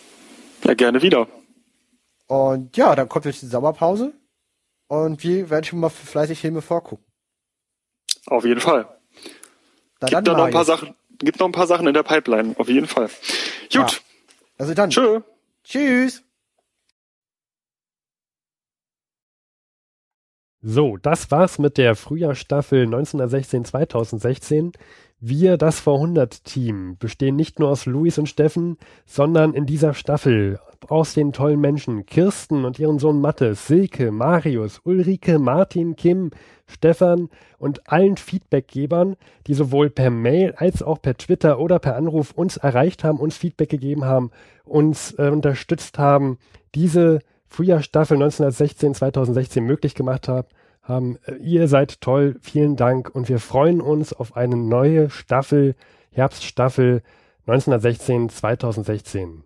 [0.64, 1.28] Ja, gerne wieder.
[2.28, 4.14] Und ja, dann kommt jetzt die Sommerpause
[4.88, 7.06] und wir werden schon mal fleißig Filme vorgucken.
[8.28, 8.88] Auf jeden Fall.
[10.02, 10.66] Na gibt dann, da noch ein paar.
[10.66, 12.56] Sachen, gibt noch ein paar Sachen in der Pipeline.
[12.58, 13.08] Auf jeden Fall.
[13.08, 13.74] Gut.
[13.74, 13.88] Ja.
[14.58, 14.90] Also dann.
[14.90, 15.22] Tschö.
[15.64, 16.24] Tschüss.
[20.68, 24.74] So, das war's mit der Frühjahrsstaffel 1916-2016.
[25.20, 31.14] Wir, das Vor-100-Team, bestehen nicht nur aus Luis und Steffen, sondern in dieser Staffel aus
[31.14, 36.32] den tollen Menschen Kirsten und ihren Sohn Mattes, Silke, Marius, Ulrike, Martin, Kim,
[36.66, 42.32] Stefan und allen Feedbackgebern, die sowohl per Mail als auch per Twitter oder per Anruf
[42.32, 44.32] uns erreicht haben, uns Feedback gegeben haben,
[44.64, 46.40] uns äh, unterstützt haben,
[46.74, 47.20] diese
[47.56, 50.50] Frühjahrsstaffel 1916-2016 möglich gemacht haben,
[50.84, 51.18] haben.
[51.26, 55.76] Äh, Ihr seid toll, vielen Dank und wir freuen uns auf eine neue Staffel,
[56.12, 57.02] Herbststaffel
[57.48, 59.44] 1916-2016.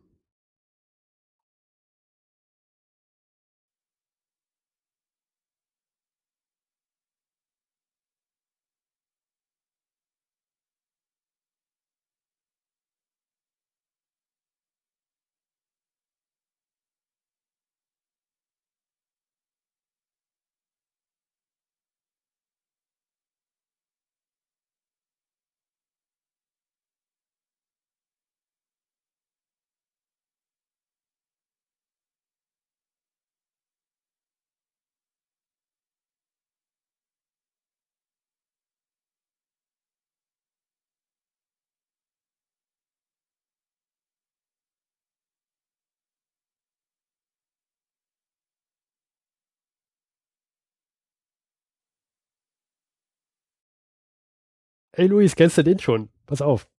[55.00, 56.10] Ey Luis, kennst du den schon?
[56.26, 56.70] Pass auf.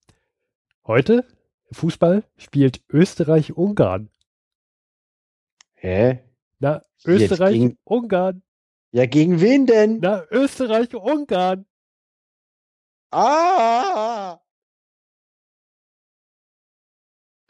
[0.86, 1.26] Heute,
[1.72, 4.10] Fußball, spielt Österreich-Ungarn.
[5.72, 6.22] Hä?
[6.58, 8.42] Na, Österreich-Ungarn.
[8.92, 10.00] Ja, gegen wen denn?
[10.00, 11.64] Na, Österreich-Ungarn.
[13.10, 14.38] Ah!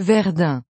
[0.00, 0.69] Verdun.